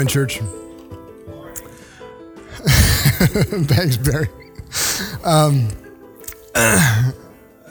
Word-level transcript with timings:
morning, 0.00 0.08
church. 0.08 0.38
Thanks, 3.68 3.98
Barry. 3.98 4.28
Um, 5.22 5.68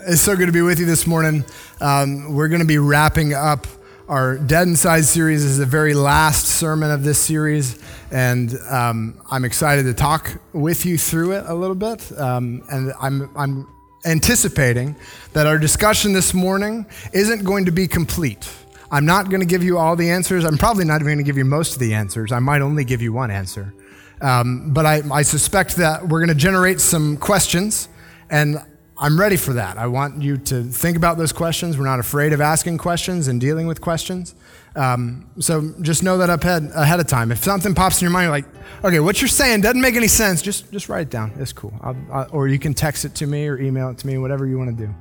it's 0.06 0.21
so 0.21 0.36
good 0.36 0.46
to 0.46 0.52
be 0.52 0.62
with 0.62 0.80
you 0.80 0.86
this 0.86 1.07
morning. 1.07 1.44
Um, 1.82 2.36
we're 2.36 2.48
going 2.48 2.62
to 2.62 2.68
be 2.68 2.78
wrapping 2.78 3.34
up 3.34 3.66
our 4.07 4.38
Dead 4.38 4.68
Inside 4.68 5.06
series. 5.06 5.42
This 5.42 5.54
is 5.54 5.57
the 5.57 5.66
very 5.66 5.96
last 5.96 6.46
sermon 6.46 6.92
of 6.92 7.04
this 7.04 7.18
series, 7.18 7.82
and 8.12 8.56
um, 8.70 9.20
I'm 9.32 9.43
excited 9.43 9.86
to 9.86 9.96
talk 9.96 10.39
with 10.54 10.86
you 10.86 11.00
through 11.00 11.32
it 11.32 11.46
a 11.48 11.56
little 11.56 11.74
bit. 11.74 12.11
Um, 12.20 12.61
and 12.70 12.93
I'm, 13.02 13.36
I'm 13.36 13.68
anticipating 14.06 14.96
that 15.34 15.48
our 15.48 15.57
discussion 15.57 16.14
this 16.14 16.36
morning 16.36 16.86
isn't 17.11 17.43
going 17.43 17.66
to 17.66 17.71
be 17.71 17.88
complete. 17.88 18.48
I'm 18.92 19.06
not 19.06 19.29
going 19.29 19.42
to 19.42 19.46
give 19.46 19.64
you 19.64 19.78
all 19.78 19.96
the 19.96 20.10
answers. 20.10 20.43
I'm 20.43 20.57
probably 20.57 20.86
not 20.86 20.96
even 21.02 21.07
going 21.07 21.18
to 21.18 21.24
give 21.24 21.38
you 21.38 21.46
most 21.46 21.74
of 21.74 21.79
the 21.79 21.93
answers. 21.93 22.32
I 22.32 22.39
might 22.39 22.61
only 22.61 22.84
give 22.84 23.02
you 23.02 23.14
one 23.14 23.29
answer. 23.29 23.74
Um, 24.21 24.74
but 24.74 24.86
I, 24.86 25.02
I 25.12 25.21
suspect 25.21 25.75
that 25.78 26.07
we're 26.07 26.20
going 26.20 26.29
to 26.29 26.36
generate 26.36 26.82
some 26.82 27.15
questions, 27.18 27.88
and 28.29 28.57
I'm 28.98 29.18
ready 29.18 29.38
for 29.38 29.54
that. 29.54 29.78
I 29.78 29.88
want 29.88 30.21
you 30.21 30.38
to 30.38 30.64
think 30.64 30.98
about 30.98 31.18
those 31.18 31.32
questions. 31.32 31.78
We're 31.78 31.86
not 31.86 32.00
afraid 32.00 32.34
of 32.34 32.42
asking 32.42 32.80
questions 32.80 33.28
and 33.28 33.39
dealing 33.39 33.66
with 33.66 33.80
questions. 33.80 34.36
Um, 34.75 35.30
so 35.40 35.73
just 35.81 36.03
know 36.03 36.17
that 36.17 36.30
up 36.30 36.44
ahead, 36.44 36.70
ahead 36.76 37.00
of 37.00 37.08
time. 37.08 37.31
If 37.31 37.44
something 37.44 37.73
pops 37.73 38.02
in 38.02 38.06
your 38.06 38.12
mind, 38.12 38.26
you're 38.26 38.31
like, 38.31 38.45
okay, 38.84 39.00
what 39.00 39.22
you're 39.22 39.30
saying 39.30 39.62
doesn't 39.62 39.80
make 39.80 39.95
any 39.95 40.08
sense, 40.08 40.42
just, 40.42 40.72
just 40.72 40.90
write 40.90 41.03
it 41.03 41.09
down. 41.09 41.31
It's 41.38 41.54
cool. 41.54 41.73
I'll, 41.82 41.95
I'll, 42.12 42.28
or 42.32 42.48
you 42.48 42.60
can 42.60 42.73
text 42.73 43.06
it 43.06 43.16
to 43.16 43.28
me 43.28 43.48
or 43.48 43.58
email 43.58 43.90
it 43.90 43.98
to 44.00 44.08
me, 44.08 44.17
whatever 44.17 44.45
you 44.45 44.58
want 44.58 44.78
to 44.78 44.86
do. 44.86 44.94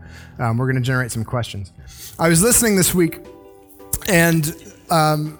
Um, 0.42 0.58
we're 0.58 0.66
going 0.66 0.76
to 0.76 0.86
generate 0.86 1.10
some 1.10 1.24
questions. 1.24 1.72
I 2.18 2.28
was 2.28 2.42
listening 2.42 2.76
this 2.76 2.94
week 2.94 3.20
and 4.08 4.74
um, 4.90 5.38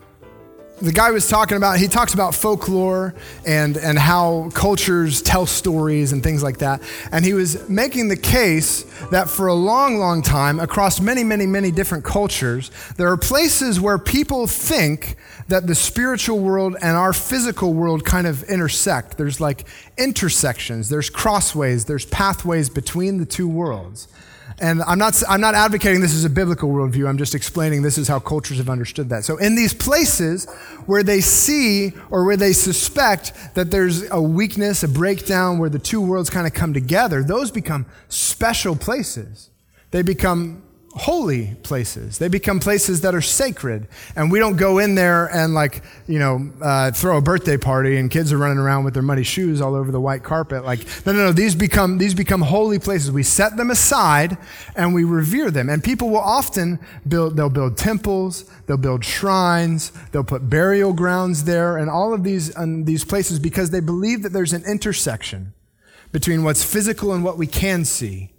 the 0.81 0.93
guy 0.93 1.11
was 1.11 1.29
talking 1.29 1.57
about, 1.57 1.79
he 1.79 1.89
talks 1.89 2.15
about 2.15 2.35
folklore 2.35 3.15
and, 3.47 3.77
and 3.77 3.99
how 3.99 4.51
cultures 4.55 5.23
tell 5.23 5.47
stories 5.47 6.13
and 6.13 6.23
things 6.23 6.43
like 6.43 6.59
that. 6.59 6.83
And 7.11 7.25
he 7.25 7.33
was 7.33 7.69
making 7.69 8.09
the 8.09 8.17
case 8.17 8.85
that 9.11 9.29
for 9.29 9.49
a 9.49 9.55
long, 9.55 9.99
long 9.99 10.23
time, 10.23 10.61
across 10.61 11.01
many, 11.01 11.25
many, 11.25 11.47
many 11.47 11.71
different 11.71 12.05
cultures, 12.05 12.71
there 12.97 13.11
are 13.11 13.17
places 13.17 13.81
where 13.81 13.99
people 13.99 14.47
think 14.47 15.17
that 15.49 15.67
the 15.67 15.75
spiritual 15.75 16.39
world 16.39 16.77
and 16.81 16.97
our 16.97 17.13
physical 17.13 17.73
world 17.73 18.05
kind 18.05 18.27
of 18.27 18.45
intersect. 18.45 19.17
There's 19.17 19.41
like 19.41 19.67
intersections, 19.97 20.91
there's 20.91 21.11
crossways, 21.11 21.87
there's 21.87 22.05
pathways 22.07 22.69
between 22.69 23.19
the 23.19 23.27
two 23.27 23.49
worlds. 23.49 24.09
And 24.61 24.83
I'm 24.83 24.99
not, 24.99 25.23
I'm 25.29 25.41
not 25.41 25.55
advocating 25.55 26.01
this 26.01 26.15
is 26.15 26.25
a 26.25 26.31
biblical 26.31 26.69
worldview. 26.69 27.09
I'm 27.09 27.19
just 27.19 27.35
explaining 27.35 27.83
this 27.83 27.97
is 27.97 28.09
how 28.09 28.19
cultures 28.19 28.59
have 28.59 28.69
understood 28.69 29.09
that. 29.11 29.25
So, 29.25 29.37
in 29.37 29.55
these 29.55 29.73
places 29.73 30.49
where 30.87 31.05
they 31.05 31.21
see 31.21 31.93
or 32.11 32.25
where 32.25 32.37
they 32.37 32.53
suspect 32.53 33.33
that 33.55 33.71
there's 33.71 34.11
a 34.11 34.21
weakness, 34.21 34.83
a 34.83 34.89
breakdown, 34.89 35.59
where 35.59 35.71
the 35.71 35.79
two 35.79 36.01
worlds 36.01 36.29
kind 36.29 36.47
of 36.47 36.55
come 36.55 36.75
together, 36.75 37.23
those 37.23 37.53
become 37.53 37.87
special 38.09 38.75
places. 38.75 39.51
They 39.93 40.03
become 40.03 40.63
holy 40.99 41.55
places. 41.63 42.19
They 42.19 42.29
become 42.29 42.61
places 42.61 43.03
that 43.03 43.15
are 43.15 43.23
sacred. 43.23 43.87
And 44.17 44.31
we 44.31 44.39
don't 44.39 44.57
go 44.57 44.79
in 44.79 44.97
there 44.97 45.27
and, 45.27 45.55
like, 45.55 45.83
you 46.07 46.19
know, 46.19 46.51
uh, 46.61 46.91
throw 46.91 47.17
a 47.17 47.21
birthday 47.21 47.57
party 47.57 47.97
and 47.97 48.11
kids 48.11 48.33
are 48.33 48.39
running 48.39 48.59
around 48.59 48.85
with 48.85 48.95
their 48.95 49.03
muddy 49.03 49.23
shoes 49.23 49.61
all 49.61 49.75
over 49.75 49.93
the 49.93 50.01
white 50.01 50.25
carpet. 50.25 50.65
Like, 50.65 50.81
no, 51.07 51.13
no, 51.13 51.27
no. 51.27 51.33
These 51.33 51.55
become, 51.55 51.99
these 51.99 52.15
become 52.15 52.43
holy 52.43 52.79
places. 52.79 53.13
We 53.13 53.23
set 53.23 53.57
them 53.57 53.71
aside 53.71 54.37
and 54.75 54.93
we 54.93 55.05
revere 55.05 55.51
them. 55.51 55.69
And 55.71 55.83
people 55.83 56.11
will 56.11 56.19
often 56.19 56.81
build, 57.07 57.37
they'll 57.37 57.49
build 57.49 57.79
temples, 57.79 58.45
they'll 58.67 58.77
build 58.77 59.05
shrines, 59.05 59.93
they'll 60.11 60.25
put 60.25 60.51
burial 60.51 60.93
grounds 60.93 61.45
there, 61.45 61.77
and 61.77 61.89
all 61.89 62.13
of 62.13 62.25
these, 62.25 62.55
um, 62.57 62.85
these 62.85 63.05
places 63.05 63.39
because 63.39 63.71
they 63.71 63.81
believe 63.81 64.23
that 64.25 64.33
there's 64.33 64.53
an 64.53 64.65
intersection 64.67 65.55
between 66.13 66.43
what's 66.43 66.65
physical 66.65 67.13
and 67.13 67.23
what 67.23 67.39
we 67.39 67.47
can 67.47 67.85
see 67.85 68.33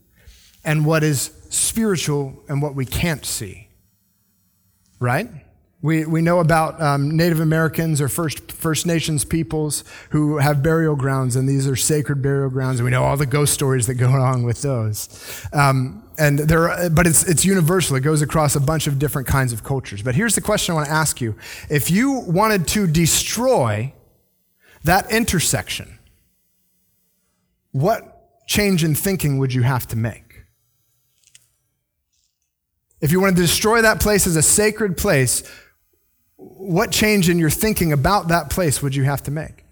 and 0.63 0.85
what 0.85 1.03
is 1.03 1.31
spiritual 1.49 2.43
and 2.47 2.61
what 2.61 2.75
we 2.75 2.85
can't 2.85 3.25
see. 3.25 3.67
Right? 4.99 5.29
We, 5.81 6.05
we 6.05 6.21
know 6.21 6.39
about 6.39 6.81
um, 6.81 7.15
Native 7.15 7.39
Americans 7.39 8.01
or 8.01 8.09
First, 8.09 8.51
First 8.51 8.85
Nations 8.85 9.23
peoples 9.23 9.85
who 10.09 10.37
have 10.37 10.61
burial 10.61 10.97
grounds, 10.97 11.37
and 11.37 11.47
these 11.47 11.67
are 11.67 11.77
sacred 11.77 12.21
burial 12.21 12.49
grounds, 12.49 12.81
and 12.81 12.85
we 12.85 12.91
know 12.91 13.03
all 13.05 13.15
the 13.15 13.25
ghost 13.25 13.53
stories 13.53 13.87
that 13.87 13.93
go 13.93 14.09
along 14.17 14.43
with 14.43 14.61
those. 14.61 15.47
Um, 15.53 16.03
and 16.17 16.37
there, 16.37 16.89
but 16.89 17.07
it's, 17.07 17.23
it's 17.23 17.45
universal. 17.45 17.95
It 17.95 18.01
goes 18.01 18.21
across 18.21 18.57
a 18.57 18.59
bunch 18.59 18.87
of 18.87 18.99
different 18.99 19.25
kinds 19.27 19.53
of 19.53 19.63
cultures. 19.63 20.01
But 20.01 20.15
here's 20.15 20.35
the 20.35 20.41
question 20.41 20.73
I 20.73 20.75
want 20.75 20.87
to 20.87 20.93
ask 20.93 21.21
you. 21.21 21.35
If 21.69 21.89
you 21.89 22.11
wanted 22.27 22.67
to 22.69 22.85
destroy 22.85 23.93
that 24.83 25.09
intersection, 25.11 25.97
what 27.71 28.45
change 28.47 28.83
in 28.83 28.95
thinking 28.95 29.37
would 29.37 29.53
you 29.53 29.61
have 29.61 29.87
to 29.87 29.95
make? 29.95 30.28
If 33.01 33.11
you 33.11 33.21
want 33.21 33.35
to 33.35 33.41
destroy 33.41 33.81
that 33.81 33.99
place 33.99 34.27
as 34.27 34.35
a 34.35 34.41
sacred 34.41 34.97
place, 34.97 35.43
what 36.35 36.91
change 36.91 37.29
in 37.29 37.39
your 37.39 37.49
thinking 37.49 37.91
about 37.91 38.27
that 38.29 38.49
place 38.49 38.81
would 38.81 38.95
you 38.95 39.03
have 39.03 39.23
to 39.23 39.31
make? 39.31 39.65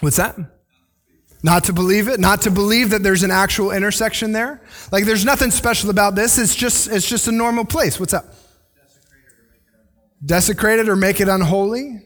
What's 0.00 0.16
that? 0.16 0.36
Not 1.42 1.64
to 1.64 1.72
believe 1.72 2.08
it, 2.08 2.18
not 2.18 2.42
to 2.42 2.50
believe 2.50 2.90
that 2.90 3.02
there's 3.02 3.22
an 3.22 3.30
actual 3.30 3.70
intersection 3.70 4.32
there. 4.32 4.60
Like 4.90 5.04
there's 5.04 5.24
nothing 5.24 5.50
special 5.50 5.90
about 5.90 6.14
this. 6.14 6.38
It's 6.38 6.54
just 6.54 6.88
it's 6.88 7.08
just 7.08 7.28
a 7.28 7.32
normal 7.32 7.64
place. 7.64 8.00
What's 8.00 8.14
up? 8.14 8.34
Desecrated 10.24 10.88
or 10.88 10.96
make 10.96 11.20
it 11.20 11.28
unholy. 11.28 12.02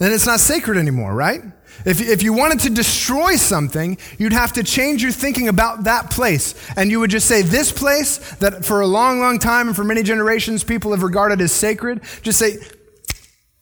Then 0.00 0.12
it's 0.12 0.26
not 0.26 0.40
sacred 0.40 0.78
anymore, 0.78 1.14
right? 1.14 1.42
If, 1.84 2.00
if 2.00 2.22
you 2.22 2.32
wanted 2.32 2.60
to 2.60 2.70
destroy 2.70 3.36
something, 3.36 3.98
you'd 4.18 4.32
have 4.32 4.54
to 4.54 4.62
change 4.62 5.02
your 5.02 5.12
thinking 5.12 5.46
about 5.46 5.84
that 5.84 6.10
place. 6.10 6.54
And 6.74 6.90
you 6.90 7.00
would 7.00 7.10
just 7.10 7.28
say, 7.28 7.42
This 7.42 7.70
place 7.70 8.16
that 8.36 8.64
for 8.64 8.80
a 8.80 8.86
long, 8.86 9.20
long 9.20 9.38
time 9.38 9.68
and 9.68 9.76
for 9.76 9.84
many 9.84 10.02
generations 10.02 10.64
people 10.64 10.92
have 10.92 11.02
regarded 11.02 11.42
as 11.42 11.52
sacred, 11.52 12.02
just 12.22 12.38
say, 12.38 12.56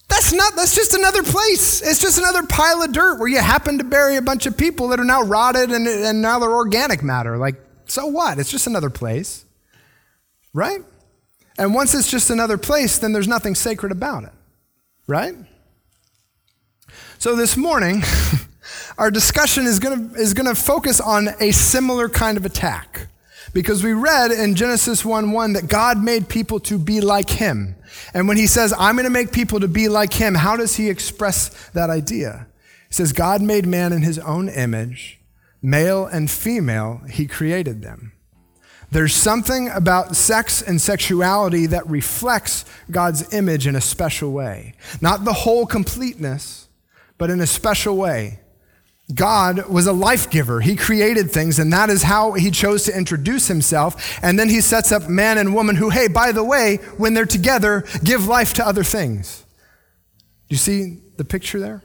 that's 0.09 0.32
not, 0.32 0.54
that's 0.54 0.77
just 0.77 0.94
another 0.94 1.25
place. 1.25 1.82
It's 1.82 2.00
just 2.00 2.19
another 2.19 2.44
pile 2.44 2.82
of 2.82 2.93
dirt 2.93 3.19
where 3.19 3.28
you 3.28 3.38
happen 3.38 3.78
to 3.78 3.84
bury 3.84 4.16
a 4.16 4.22
bunch 4.22 4.47
of 4.47 4.56
people 4.56 4.88
that 4.88 5.00
are 5.00 5.04
now 5.04 5.22
rotted 5.22 5.71
and, 5.72 5.88
and 5.88 6.22
now 6.22 6.38
they're 6.38 6.54
organic 6.54 7.03
matter. 7.03 7.37
Like, 7.37 7.56
so 7.87 8.06
what? 8.06 8.38
It's 8.38 8.50
just 8.50 8.69
another 8.69 8.91
place. 8.91 9.44
Right? 10.54 10.82
And 11.59 11.75
once 11.75 11.94
it's 11.94 12.09
just 12.09 12.31
another 12.31 12.59
place, 12.59 12.98
then 12.98 13.12
there's 13.12 13.28
nothing 13.28 13.56
sacred 13.56 13.91
about 13.91 14.22
it. 14.22 14.32
Right? 15.09 15.34
So 17.21 17.34
this 17.34 17.56
morning, 17.56 18.05
our 18.99 19.11
discussion 19.11 19.67
is 19.67 19.81
going 19.81 20.12
is 20.15 20.34
to 20.34 20.55
focus 20.55 21.01
on 21.01 21.31
a 21.41 21.51
similar 21.51 22.09
kind 22.09 22.39
of 22.39 22.47
attack. 22.47 23.09
Because 23.53 23.83
we 23.83 23.93
read 23.93 24.31
in 24.31 24.55
Genesis 24.55 25.05
1 25.05 25.33
1 25.33 25.55
that 25.55 25.67
God 25.67 26.01
made 26.01 26.28
people 26.28 26.61
to 26.61 26.78
be 26.78 27.01
like 27.01 27.28
him. 27.28 27.75
And 28.15 28.28
when 28.28 28.37
he 28.37 28.47
says, 28.47 28.73
I'm 28.78 28.95
going 28.95 29.05
to 29.05 29.11
make 29.11 29.33
people 29.33 29.59
to 29.59 29.67
be 29.67 29.89
like 29.89 30.12
him, 30.12 30.37
how 30.37 30.57
does 30.57 30.77
he 30.77 30.89
express 30.89 31.49
that 31.71 31.91
idea? 31.91 32.47
He 32.87 32.95
says, 32.95 33.12
God 33.12 33.43
made 33.43 33.67
man 33.67 33.93
in 33.93 34.03
his 34.03 34.21
own 34.21 34.49
image, 34.49 35.19
male 35.61 36.07
and 36.07 36.31
female, 36.31 37.01
he 37.11 37.27
created 37.27 37.83
them. 37.83 38.12
There's 38.93 39.15
something 39.15 39.69
about 39.71 40.15
sex 40.15 40.62
and 40.62 40.81
sexuality 40.81 41.67
that 41.67 41.84
reflects 41.89 42.65
God's 42.92 43.34
image 43.34 43.66
in 43.66 43.75
a 43.75 43.81
special 43.81 44.31
way. 44.31 44.75
Not 45.01 45.25
the 45.25 45.33
whole 45.33 45.66
completeness, 45.66 46.67
but 47.18 47.30
in 47.30 47.41
a 47.41 47.47
special 47.47 47.97
way. 47.97 48.41
God 49.15 49.68
was 49.68 49.86
a 49.86 49.92
life 49.92 50.28
giver. 50.28 50.60
He 50.60 50.76
created 50.76 51.30
things, 51.30 51.59
and 51.59 51.72
that 51.72 51.88
is 51.88 52.03
how 52.03 52.32
he 52.32 52.50
chose 52.50 52.84
to 52.84 52.97
introduce 52.97 53.48
himself. 53.48 54.18
And 54.22 54.38
then 54.38 54.50
he 54.50 54.60
sets 54.60 54.92
up 54.92 55.09
man 55.09 55.38
and 55.38 55.54
woman 55.54 55.76
who, 55.76 55.88
hey, 55.88 56.09
by 56.09 56.30
the 56.32 56.44
way, 56.44 56.76
when 56.98 57.15
they're 57.15 57.24
together, 57.24 57.84
give 58.04 58.26
life 58.26 58.53
to 58.54 58.66
other 58.66 58.84
things. 58.84 59.44
Do 60.48 60.54
you 60.54 60.59
see 60.59 60.98
the 61.16 61.24
picture 61.24 61.59
there? 61.59 61.82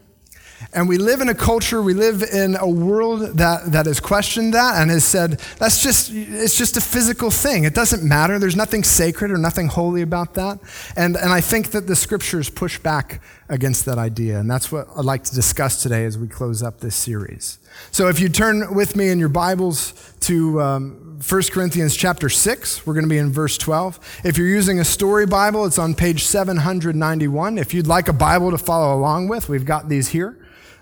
And 0.76 0.90
we 0.90 0.98
live 0.98 1.22
in 1.22 1.30
a 1.30 1.36
culture, 1.36 1.82
we 1.82 1.94
live 1.94 2.24
in 2.24 2.56
a 2.56 2.68
world 2.68 3.38
that, 3.38 3.72
that 3.72 3.86
has 3.86 4.00
questioned 4.00 4.54
that 4.54 4.82
and 4.82 4.90
has 4.90 5.06
said, 5.06 5.40
that's 5.60 5.82
just, 5.82 6.12
it's 6.12 6.56
just 6.56 6.78
a 6.78 6.82
physical 6.82 7.30
thing. 7.30 7.64
It 7.64 7.76
doesn't 7.76 8.04
matter. 8.04 8.40
There's 8.40 8.56
nothing 8.56 8.84
sacred 8.84 9.32
or 9.32 9.38
nothing 9.38 9.68
holy 9.68 10.02
about 10.02 10.34
that. 10.34 10.60
And, 10.96 11.16
and 11.16 11.32
I 11.32 11.42
think 11.42 11.72
that 11.72 11.86
the 11.86 11.96
scriptures 11.96 12.50
push 12.50 12.80
back 12.80 13.22
against 13.50 13.86
that 13.86 13.98
idea. 14.00 14.40
And 14.40 14.50
that's 14.50 14.72
what 14.72 14.88
I'd 14.98 15.06
like 15.06 15.24
to 15.26 15.36
discuss 15.36 15.84
today 15.84 16.06
as 16.06 16.18
we 16.18 16.28
close 16.28 16.64
up 16.64 16.80
this 16.80 16.96
series. 16.96 17.60
So 17.92 18.08
if 18.08 18.20
you 18.20 18.30
turn 18.30 18.74
with 18.74 18.96
me 18.96 19.10
in 19.10 19.20
your 19.20 19.30
Bibles 19.30 20.14
to 20.22 20.62
um, 20.62 21.20
1 21.28 21.42
Corinthians 21.52 21.96
chapter 21.96 22.30
6, 22.30 22.86
we're 22.86 22.94
going 22.94 23.06
to 23.06 23.10
be 23.10 23.18
in 23.18 23.32
verse 23.32 23.58
12. 23.58 24.22
If 24.24 24.38
you're 24.38 24.48
using 24.48 24.80
a 24.80 24.86
story 24.86 25.26
Bible, 25.26 25.66
it's 25.66 25.78
on 25.78 25.94
page 25.94 26.24
791. 26.24 27.58
If 27.58 27.74
you'd 27.74 27.88
like 27.88 28.08
a 28.08 28.14
Bible 28.14 28.52
to 28.52 28.58
follow 28.58 28.98
along 28.98 29.28
with, 29.28 29.50
we've 29.50 29.66
got 29.66 29.88
these 29.88 30.10
here. 30.10 30.38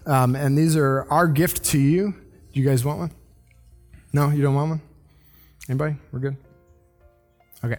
Um, 0.05 0.35
and 0.35 0.57
these 0.57 0.75
are 0.75 1.05
our 1.09 1.27
gift 1.27 1.63
to 1.65 1.79
you. 1.79 2.13
Do 2.53 2.59
you 2.59 2.67
guys 2.67 2.83
want 2.83 2.99
one? 2.99 3.11
No, 4.13 4.29
you 4.29 4.41
don't 4.41 4.55
want 4.55 4.69
one? 4.69 4.81
Anybody? 5.69 5.95
We're 6.11 6.19
good? 6.19 6.35
Okay. 7.63 7.77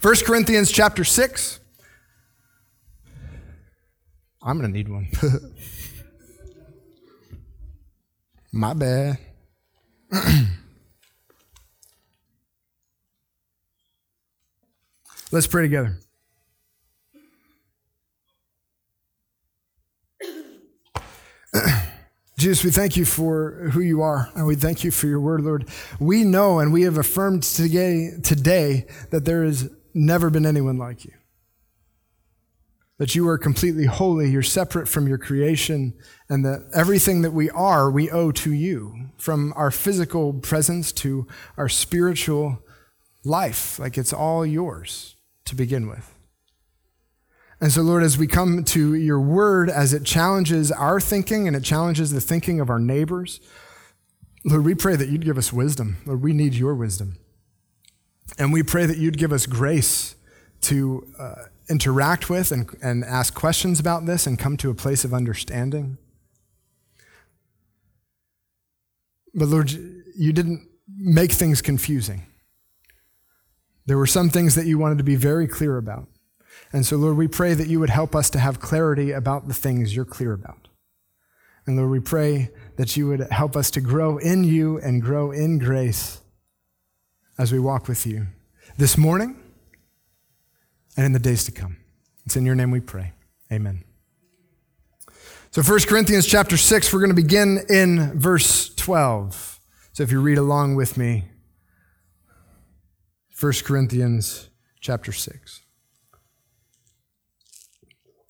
1 0.00 0.14
Corinthians 0.24 0.72
chapter 0.72 1.04
6. 1.04 1.60
I'm 4.42 4.58
going 4.58 4.72
to 4.72 4.76
need 4.76 4.88
one. 4.88 5.08
My 8.52 8.72
bad. 8.72 9.18
Let's 15.30 15.46
pray 15.46 15.62
together. 15.62 15.98
Jesus, 22.38 22.64
we 22.64 22.70
thank 22.70 22.96
you 22.96 23.04
for 23.04 23.70
who 23.72 23.80
you 23.80 24.02
are, 24.02 24.30
and 24.34 24.46
we 24.46 24.54
thank 24.54 24.84
you 24.84 24.90
for 24.90 25.06
your 25.06 25.20
word, 25.20 25.42
Lord. 25.42 25.68
We 25.98 26.24
know 26.24 26.60
and 26.60 26.72
we 26.72 26.82
have 26.82 26.96
affirmed 26.96 27.42
today, 27.42 28.12
today 28.22 28.86
that 29.10 29.24
there 29.24 29.44
has 29.44 29.68
never 29.92 30.30
been 30.30 30.46
anyone 30.46 30.78
like 30.78 31.04
you. 31.04 31.12
That 32.98 33.14
you 33.14 33.26
are 33.28 33.38
completely 33.38 33.86
holy, 33.86 34.30
you're 34.30 34.42
separate 34.42 34.88
from 34.88 35.06
your 35.06 35.18
creation, 35.18 35.94
and 36.28 36.44
that 36.44 36.68
everything 36.74 37.22
that 37.22 37.32
we 37.32 37.50
are, 37.50 37.90
we 37.90 38.10
owe 38.10 38.32
to 38.32 38.52
you, 38.52 39.10
from 39.16 39.52
our 39.56 39.70
physical 39.70 40.32
presence 40.34 40.92
to 40.92 41.26
our 41.56 41.68
spiritual 41.68 42.62
life. 43.24 43.78
Like 43.78 43.98
it's 43.98 44.12
all 44.12 44.44
yours 44.44 45.16
to 45.44 45.54
begin 45.54 45.88
with. 45.88 46.17
And 47.60 47.72
so, 47.72 47.82
Lord, 47.82 48.04
as 48.04 48.16
we 48.16 48.26
come 48.26 48.62
to 48.64 48.94
your 48.94 49.20
word, 49.20 49.68
as 49.68 49.92
it 49.92 50.04
challenges 50.04 50.70
our 50.70 51.00
thinking 51.00 51.48
and 51.48 51.56
it 51.56 51.64
challenges 51.64 52.12
the 52.12 52.20
thinking 52.20 52.60
of 52.60 52.70
our 52.70 52.78
neighbors, 52.78 53.40
Lord, 54.44 54.64
we 54.64 54.74
pray 54.74 54.94
that 54.94 55.08
you'd 55.08 55.24
give 55.24 55.38
us 55.38 55.52
wisdom. 55.52 55.96
Lord, 56.06 56.22
we 56.22 56.32
need 56.32 56.54
your 56.54 56.74
wisdom. 56.74 57.18
And 58.38 58.52
we 58.52 58.62
pray 58.62 58.86
that 58.86 58.98
you'd 58.98 59.18
give 59.18 59.32
us 59.32 59.46
grace 59.46 60.14
to 60.62 61.12
uh, 61.18 61.34
interact 61.68 62.30
with 62.30 62.52
and, 62.52 62.68
and 62.80 63.04
ask 63.04 63.34
questions 63.34 63.80
about 63.80 64.06
this 64.06 64.26
and 64.26 64.38
come 64.38 64.56
to 64.58 64.70
a 64.70 64.74
place 64.74 65.04
of 65.04 65.12
understanding. 65.12 65.98
But 69.34 69.48
Lord, 69.48 69.70
you 69.70 70.32
didn't 70.32 70.68
make 70.96 71.32
things 71.32 71.60
confusing. 71.60 72.26
There 73.86 73.98
were 73.98 74.06
some 74.06 74.30
things 74.30 74.54
that 74.54 74.66
you 74.66 74.78
wanted 74.78 74.98
to 74.98 75.04
be 75.04 75.16
very 75.16 75.46
clear 75.48 75.76
about. 75.76 76.08
And 76.72 76.84
so, 76.84 76.96
Lord, 76.96 77.16
we 77.16 77.28
pray 77.28 77.54
that 77.54 77.68
you 77.68 77.80
would 77.80 77.90
help 77.90 78.14
us 78.14 78.28
to 78.30 78.38
have 78.38 78.60
clarity 78.60 79.12
about 79.12 79.48
the 79.48 79.54
things 79.54 79.96
you're 79.96 80.04
clear 80.04 80.32
about. 80.32 80.68
And 81.66 81.76
Lord, 81.76 81.90
we 81.90 82.00
pray 82.00 82.50
that 82.76 82.96
you 82.96 83.08
would 83.08 83.20
help 83.30 83.56
us 83.56 83.70
to 83.72 83.80
grow 83.80 84.18
in 84.18 84.44
you 84.44 84.78
and 84.78 85.02
grow 85.02 85.30
in 85.30 85.58
grace 85.58 86.20
as 87.38 87.52
we 87.52 87.58
walk 87.58 87.88
with 87.88 88.06
you 88.06 88.26
this 88.76 88.98
morning 88.98 89.38
and 90.96 91.06
in 91.06 91.12
the 91.12 91.18
days 91.18 91.44
to 91.44 91.52
come. 91.52 91.76
It's 92.26 92.36
in 92.36 92.44
your 92.44 92.54
name 92.54 92.70
we 92.70 92.80
pray. 92.80 93.12
Amen. 93.52 93.84
So 95.50 95.62
1 95.62 95.80
Corinthians 95.80 96.26
chapter 96.26 96.56
6, 96.56 96.92
we're 96.92 97.00
going 97.00 97.10
to 97.10 97.14
begin 97.14 97.60
in 97.70 98.18
verse 98.18 98.74
12. 98.74 99.60
So 99.92 100.02
if 100.02 100.12
you 100.12 100.20
read 100.20 100.38
along 100.38 100.74
with 100.74 100.98
me, 100.98 101.24
1 103.40 103.52
Corinthians 103.64 104.50
chapter 104.80 105.12
6 105.12 105.62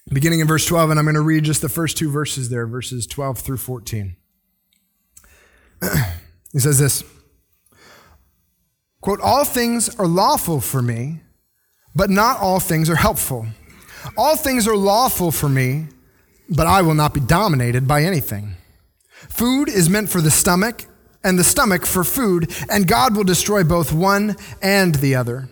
beginning 0.08 0.40
in 0.40 0.46
verse 0.46 0.64
12, 0.66 0.90
and 0.90 0.98
I'm 0.98 1.04
going 1.04 1.14
to 1.14 1.20
read 1.20 1.44
just 1.44 1.62
the 1.62 1.68
first 1.68 1.96
two 1.96 2.10
verses 2.10 2.48
there, 2.48 2.66
verses 2.66 3.06
12 3.06 3.38
through 3.38 3.58
14. 3.58 4.16
he 6.52 6.58
says 6.58 6.78
this 6.78 7.04
quote, 9.00 9.20
All 9.20 9.44
things 9.44 9.94
are 9.98 10.06
lawful 10.06 10.60
for 10.60 10.82
me, 10.82 11.20
but 11.94 12.10
not 12.10 12.40
all 12.40 12.60
things 12.60 12.88
are 12.90 12.96
helpful. 12.96 13.46
All 14.16 14.36
things 14.36 14.66
are 14.66 14.76
lawful 14.76 15.30
for 15.30 15.48
me, 15.48 15.86
but 16.48 16.66
I 16.66 16.82
will 16.82 16.94
not 16.94 17.14
be 17.14 17.20
dominated 17.20 17.86
by 17.86 18.02
anything. 18.02 18.54
Food 19.10 19.68
is 19.68 19.90
meant 19.90 20.08
for 20.08 20.20
the 20.20 20.30
stomach, 20.30 20.86
and 21.24 21.38
the 21.38 21.44
stomach 21.44 21.84
for 21.84 22.04
food, 22.04 22.52
and 22.70 22.86
God 22.86 23.16
will 23.16 23.24
destroy 23.24 23.64
both 23.64 23.92
one 23.92 24.36
and 24.62 24.94
the 24.96 25.14
other. 25.14 25.48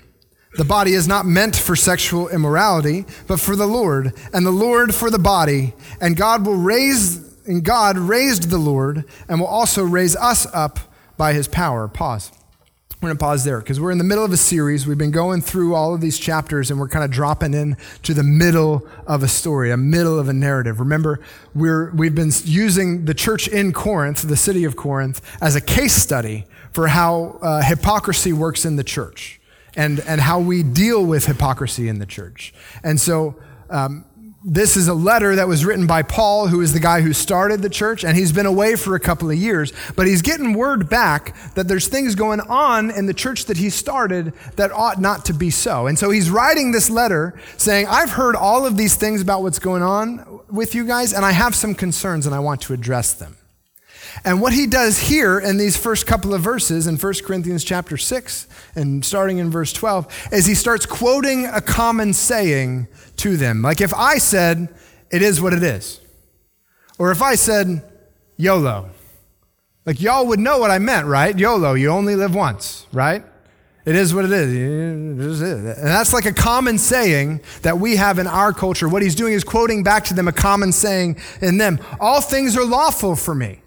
The 0.57 0.65
body 0.65 0.95
is 0.95 1.07
not 1.07 1.27
meant 1.27 1.55
for 1.55 1.77
sexual 1.77 2.29
immorality, 2.29 3.05
but 3.27 3.41
for 3.41 3.57
the 3.57 3.67
Lord, 3.67 4.15
and 4.33 4.47
the 4.47 4.51
Lord 4.51 4.95
for 4.95 5.11
the 5.11 5.19
body. 5.19 5.75
And 6.01 6.17
God 6.17 6.47
will 6.47 6.57
raise, 6.57 7.19
and 7.47 7.63
God 7.63 7.99
raised 7.99 8.49
the 8.49 8.59
Lord, 8.59 9.05
and 9.29 9.39
will 9.39 9.47
also 9.47 9.85
raise 9.85 10.17
us 10.17 10.47
up 10.55 10.79
by 11.19 11.35
his 11.35 11.47
power. 11.47 11.89
Pause. 11.89 12.33
We're 13.03 13.09
going 13.09 13.19
to 13.19 13.25
pause 13.25 13.45
there 13.45 13.59
because 13.59 13.79
we're 13.79 13.91
in 13.91 13.99
the 13.99 14.05
middle 14.05 14.25
of 14.25 14.33
a 14.33 14.39
series. 14.39 14.87
We've 14.87 14.97
been 14.97 15.11
going 15.11 15.43
through 15.43 15.75
all 15.75 15.95
of 15.95 16.01
these 16.01 16.19
chapters 16.19 16.71
and 16.71 16.81
we're 16.81 16.89
kind 16.89 17.05
of 17.05 17.11
dropping 17.11 17.53
in 17.53 17.77
to 18.05 18.15
the 18.15 18.23
middle 18.23 18.89
of 19.07 19.23
a 19.23 19.29
story, 19.29 19.71
a 19.71 19.77
middle 19.77 20.19
of 20.19 20.31
a 20.31 20.33
narrative. 20.33 20.81
Remember, 20.81 21.21
we're, 21.55 21.91
we've 21.91 22.15
been 22.15 22.33
using 22.45 23.05
the 23.05 23.13
church 23.13 23.49
in 23.49 23.75
Corinth, 23.75 24.23
the 24.23 24.37
city 24.37 24.65
of 24.65 24.77
Corinth, 24.77 25.21
as 25.43 25.55
a 25.55 25.61
case 25.61 25.95
study 25.95 26.47
for 26.73 26.89
how 26.89 27.39
uh, 27.43 27.61
hypocrisy 27.61 28.33
works 28.33 28.65
in 28.65 28.77
the 28.77 28.85
church 28.85 29.36
and, 29.77 30.01
and 30.01 30.21
how 30.21 30.41
we 30.41 30.63
deal 30.63 31.05
with 31.05 31.27
hypocrisy 31.27 31.89
in 31.89 31.99
the 31.99 32.07
church. 32.07 32.53
And 32.83 33.01
so, 33.01 33.37
um, 33.71 34.05
this 34.49 34.77
is 34.77 34.87
a 34.87 34.95
letter 34.95 35.35
that 35.35 35.49
was 35.49 35.65
written 35.65 35.89
by 35.89 36.03
Paul, 36.03 36.47
who 36.47 36.61
is 36.61 36.73
the 36.73 36.79
guy 36.79 37.01
who 37.01 37.13
started 37.13 37.63
the 37.63 37.69
church, 37.69 38.05
and 38.05 38.17
he's 38.17 38.31
been 38.31 38.47
away 38.47 38.77
for 38.77 38.95
a 38.95 39.01
couple 39.01 39.29
of 39.29 39.37
years, 39.37 39.73
but 39.97 40.07
he's 40.07 40.23
getting 40.23 40.53
word 40.53 40.89
back 40.89 41.35
that 41.55 41.67
there's 41.67 41.89
things 41.89 42.15
going 42.15 42.41
on 42.43 42.93
in 42.93 43.07
the 43.07 43.15
church 43.15 43.47
that 43.47 43.57
he 43.57 43.71
started 43.71 44.33
that 44.55 44.71
ought 44.71 45.01
not 45.01 45.25
to 45.25 45.33
be 45.33 45.51
so. 45.51 45.89
And 45.89 45.99
so 45.99 46.11
he's 46.11 46.31
writing 46.31 46.71
this 46.71 46.89
letter 46.89 47.37
saying, 47.57 47.89
I've 47.89 48.11
heard 48.11 48.37
all 48.37 48.65
of 48.65 48.77
these 48.77 48.95
things 48.95 49.21
about 49.21 49.43
what's 49.43 49.59
going 49.59 49.83
on 49.83 50.41
with 50.49 50.77
you 50.77 50.87
guys, 50.87 51.13
and 51.13 51.25
I 51.25 51.33
have 51.33 51.57
some 51.57 51.75
concerns 51.75 52.25
and 52.25 52.35
I 52.35 52.39
want 52.39 52.61
to 52.63 52.73
address 52.73 53.15
them. 53.15 53.37
And 54.25 54.41
what 54.41 54.53
he 54.53 54.67
does 54.67 54.99
here 54.99 55.39
in 55.39 55.57
these 55.57 55.77
first 55.77 56.07
couple 56.07 56.35
of 56.35 56.41
verses 56.41 56.87
in 56.87 56.97
1 56.97 57.15
Corinthians 57.25 57.65
chapter 57.65 57.97
6 57.97 58.49
and 58.75 59.05
starting 59.05 59.39
in 59.39 59.51
verse 59.51 59.73
12 59.73 60.31
is 60.33 60.47
he 60.47 60.55
starts 60.55 60.87
quoting 60.87 61.47
a 61.47 61.61
common 61.61 62.13
saying 62.13 62.89
to 63.17 63.37
them. 63.37 63.63
Like 63.63 63.81
if 63.81 63.95
I 63.95 64.19
said, 64.19 64.75
it 65.11 65.23
is 65.23 65.41
what 65.41 65.53
it 65.53 65.63
is, 65.63 66.01
or 66.99 67.11
if 67.11 67.23
I 67.23 67.37
said, 67.37 67.83
YOLO, 68.37 68.91
like 69.85 70.01
y'all 70.01 70.27
would 70.27 70.41
know 70.41 70.59
what 70.59 70.71
I 70.71 70.79
meant, 70.79 71.07
right? 71.07 71.39
YOLO, 71.39 71.75
you 71.75 71.91
only 71.91 72.17
live 72.17 72.35
once, 72.35 72.87
right? 72.93 73.25
It 73.85 73.95
is 73.95 74.13
what 74.13 74.25
it 74.25 74.33
is. 74.33 75.41
And 75.41 75.87
that's 75.87 76.13
like 76.13 76.27
a 76.27 76.33
common 76.33 76.77
saying 76.77 77.41
that 77.63 77.79
we 77.79 77.95
have 77.95 78.19
in 78.19 78.27
our 78.27 78.53
culture. 78.53 78.89
What 78.89 79.03
he's 79.03 79.15
doing 79.15 79.33
is 79.33 79.45
quoting 79.45 79.85
back 79.85 80.05
to 80.07 80.15
them 80.15 80.27
a 80.27 80.33
common 80.33 80.73
saying 80.73 81.21
in 81.41 81.59
them. 81.59 81.79
All 82.01 82.21
things 82.21 82.57
are 82.57 82.65
lawful 82.65 83.15
for 83.15 83.33
me 83.33 83.61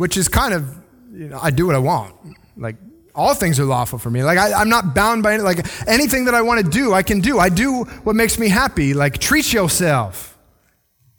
which 0.00 0.16
is 0.16 0.28
kind 0.28 0.54
of, 0.54 0.74
you 1.12 1.28
know, 1.28 1.38
I 1.42 1.50
do 1.50 1.66
what 1.66 1.76
I 1.76 1.78
want. 1.78 2.16
Like, 2.56 2.76
all 3.14 3.34
things 3.34 3.60
are 3.60 3.66
lawful 3.66 3.98
for 3.98 4.10
me. 4.10 4.22
Like, 4.22 4.38
I, 4.38 4.62
am 4.62 4.70
not 4.70 4.94
bound 4.94 5.22
by 5.22 5.34
any, 5.34 5.42
like 5.42 5.58
anything 5.86 6.24
that 6.24 6.32
I 6.32 6.40
want 6.40 6.64
to 6.64 6.70
do, 6.70 6.94
I 6.94 7.02
can 7.02 7.20
do. 7.20 7.38
I 7.38 7.50
do 7.50 7.84
what 8.04 8.16
makes 8.16 8.38
me 8.38 8.48
happy. 8.48 8.94
Like, 8.94 9.18
treat 9.18 9.52
yourself. 9.52 10.38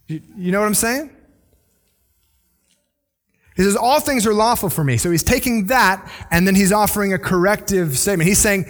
You, 0.08 0.20
you 0.36 0.52
know 0.52 0.60
what 0.60 0.66
I'm 0.66 0.74
saying? 0.74 1.12
He 3.56 3.62
says, 3.62 3.76
All 3.76 4.00
things 4.00 4.26
are 4.26 4.34
lawful 4.34 4.72
for 4.72 4.84
me. 4.84 4.98
So 4.98 5.12
he's 5.12 5.22
taking 5.22 5.68
that 5.68 6.12
and 6.32 6.48
then 6.48 6.56
he's 6.56 6.72
offering 6.72 7.14
a 7.14 7.20
corrective 7.20 8.00
statement. 8.00 8.28
He's 8.28 8.40
saying, 8.40 8.66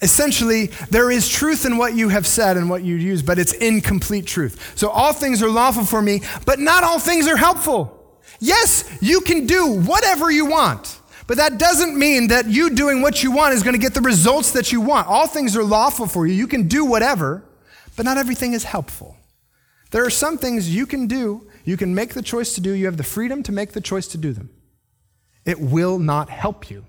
essentially, 0.00 0.68
there 0.88 1.10
is 1.10 1.28
truth 1.28 1.66
in 1.66 1.76
what 1.76 1.94
you 1.94 2.08
have 2.08 2.26
said 2.26 2.56
and 2.56 2.70
what 2.70 2.82
you 2.82 2.94
use, 2.94 3.20
but 3.20 3.38
it's 3.38 3.52
incomplete 3.52 4.26
truth. 4.26 4.72
So 4.74 4.88
all 4.88 5.12
things 5.12 5.42
are 5.42 5.50
lawful 5.50 5.84
for 5.84 6.00
me, 6.00 6.22
but 6.46 6.60
not 6.60 6.82
all 6.82 6.98
things 6.98 7.28
are 7.28 7.36
helpful. 7.36 8.00
Yes, 8.40 8.98
you 9.00 9.20
can 9.20 9.46
do 9.46 9.80
whatever 9.80 10.30
you 10.30 10.46
want, 10.46 11.00
but 11.26 11.36
that 11.36 11.58
doesn't 11.58 11.98
mean 11.98 12.28
that 12.28 12.46
you 12.46 12.70
doing 12.70 13.02
what 13.02 13.22
you 13.22 13.30
want 13.30 13.54
is 13.54 13.62
going 13.62 13.74
to 13.74 13.80
get 13.80 13.94
the 13.94 14.00
results 14.00 14.52
that 14.52 14.72
you 14.72 14.80
want. 14.80 15.08
All 15.08 15.26
things 15.26 15.56
are 15.56 15.64
lawful 15.64 16.06
for 16.06 16.26
you. 16.26 16.34
You 16.34 16.46
can 16.46 16.68
do 16.68 16.84
whatever, 16.84 17.44
but 17.96 18.04
not 18.04 18.18
everything 18.18 18.52
is 18.52 18.64
helpful. 18.64 19.16
There 19.90 20.04
are 20.04 20.10
some 20.10 20.38
things 20.38 20.74
you 20.74 20.86
can 20.86 21.06
do, 21.06 21.48
you 21.64 21.76
can 21.76 21.94
make 21.94 22.14
the 22.14 22.22
choice 22.22 22.54
to 22.56 22.60
do, 22.60 22.72
you 22.72 22.86
have 22.86 22.96
the 22.96 23.04
freedom 23.04 23.42
to 23.44 23.52
make 23.52 23.72
the 23.72 23.80
choice 23.80 24.08
to 24.08 24.18
do 24.18 24.32
them. 24.32 24.50
It 25.44 25.60
will 25.60 25.98
not 25.98 26.30
help 26.30 26.70
you. 26.70 26.86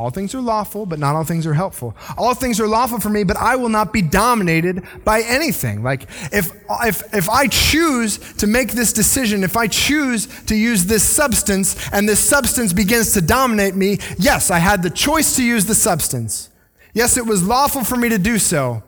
All 0.00 0.08
things 0.08 0.34
are 0.34 0.40
lawful, 0.40 0.86
but 0.86 0.98
not 0.98 1.14
all 1.14 1.24
things 1.24 1.46
are 1.46 1.52
helpful. 1.52 1.94
All 2.16 2.32
things 2.32 2.58
are 2.58 2.66
lawful 2.66 3.00
for 3.00 3.10
me, 3.10 3.22
but 3.22 3.36
I 3.36 3.56
will 3.56 3.68
not 3.68 3.92
be 3.92 4.00
dominated 4.00 4.82
by 5.04 5.20
anything. 5.20 5.82
Like 5.82 6.04
if, 6.32 6.52
if, 6.82 7.14
if 7.14 7.28
I 7.28 7.48
choose 7.48 8.16
to 8.36 8.46
make 8.46 8.72
this 8.72 8.94
decision, 8.94 9.44
if 9.44 9.58
I 9.58 9.66
choose 9.66 10.26
to 10.44 10.56
use 10.56 10.86
this 10.86 11.06
substance 11.06 11.76
and 11.92 12.08
this 12.08 12.18
substance 12.18 12.72
begins 12.72 13.12
to 13.12 13.20
dominate 13.20 13.76
me, 13.76 13.98
yes, 14.18 14.50
I 14.50 14.58
had 14.58 14.82
the 14.82 14.88
choice 14.88 15.36
to 15.36 15.44
use 15.44 15.66
the 15.66 15.74
substance. 15.74 16.48
Yes, 16.94 17.18
it 17.18 17.26
was 17.26 17.46
lawful 17.46 17.84
for 17.84 17.96
me 17.96 18.08
to 18.08 18.18
do 18.18 18.38
so, 18.38 18.82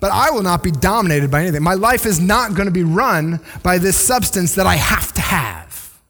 but 0.00 0.10
I 0.10 0.30
will 0.32 0.42
not 0.42 0.64
be 0.64 0.72
dominated 0.72 1.30
by 1.30 1.42
anything. 1.42 1.62
My 1.62 1.74
life 1.74 2.04
is 2.04 2.18
not 2.18 2.54
going 2.54 2.66
to 2.66 2.72
be 2.72 2.82
run 2.82 3.38
by 3.62 3.78
this 3.78 3.96
substance 3.96 4.56
that 4.56 4.66
I 4.66 4.74
have 4.74 5.12
to 5.12 5.20
have. 5.20 6.00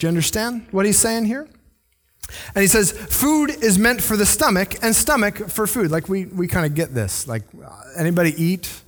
Do 0.00 0.06
you 0.06 0.08
understand 0.08 0.66
what 0.72 0.86
he's 0.86 0.98
saying 0.98 1.26
here? 1.26 1.48
And 2.54 2.62
he 2.62 2.68
says, 2.68 2.92
food 2.92 3.50
is 3.50 3.78
meant 3.78 4.02
for 4.02 4.16
the 4.16 4.26
stomach 4.26 4.82
and 4.82 4.94
stomach 4.94 5.48
for 5.48 5.66
food. 5.66 5.90
Like 5.90 6.08
we, 6.08 6.26
we 6.26 6.46
kind 6.46 6.66
of 6.66 6.74
get 6.74 6.94
this. 6.94 7.26
Like, 7.26 7.42
uh, 7.64 7.82
anybody 7.96 8.34
eat? 8.42 8.82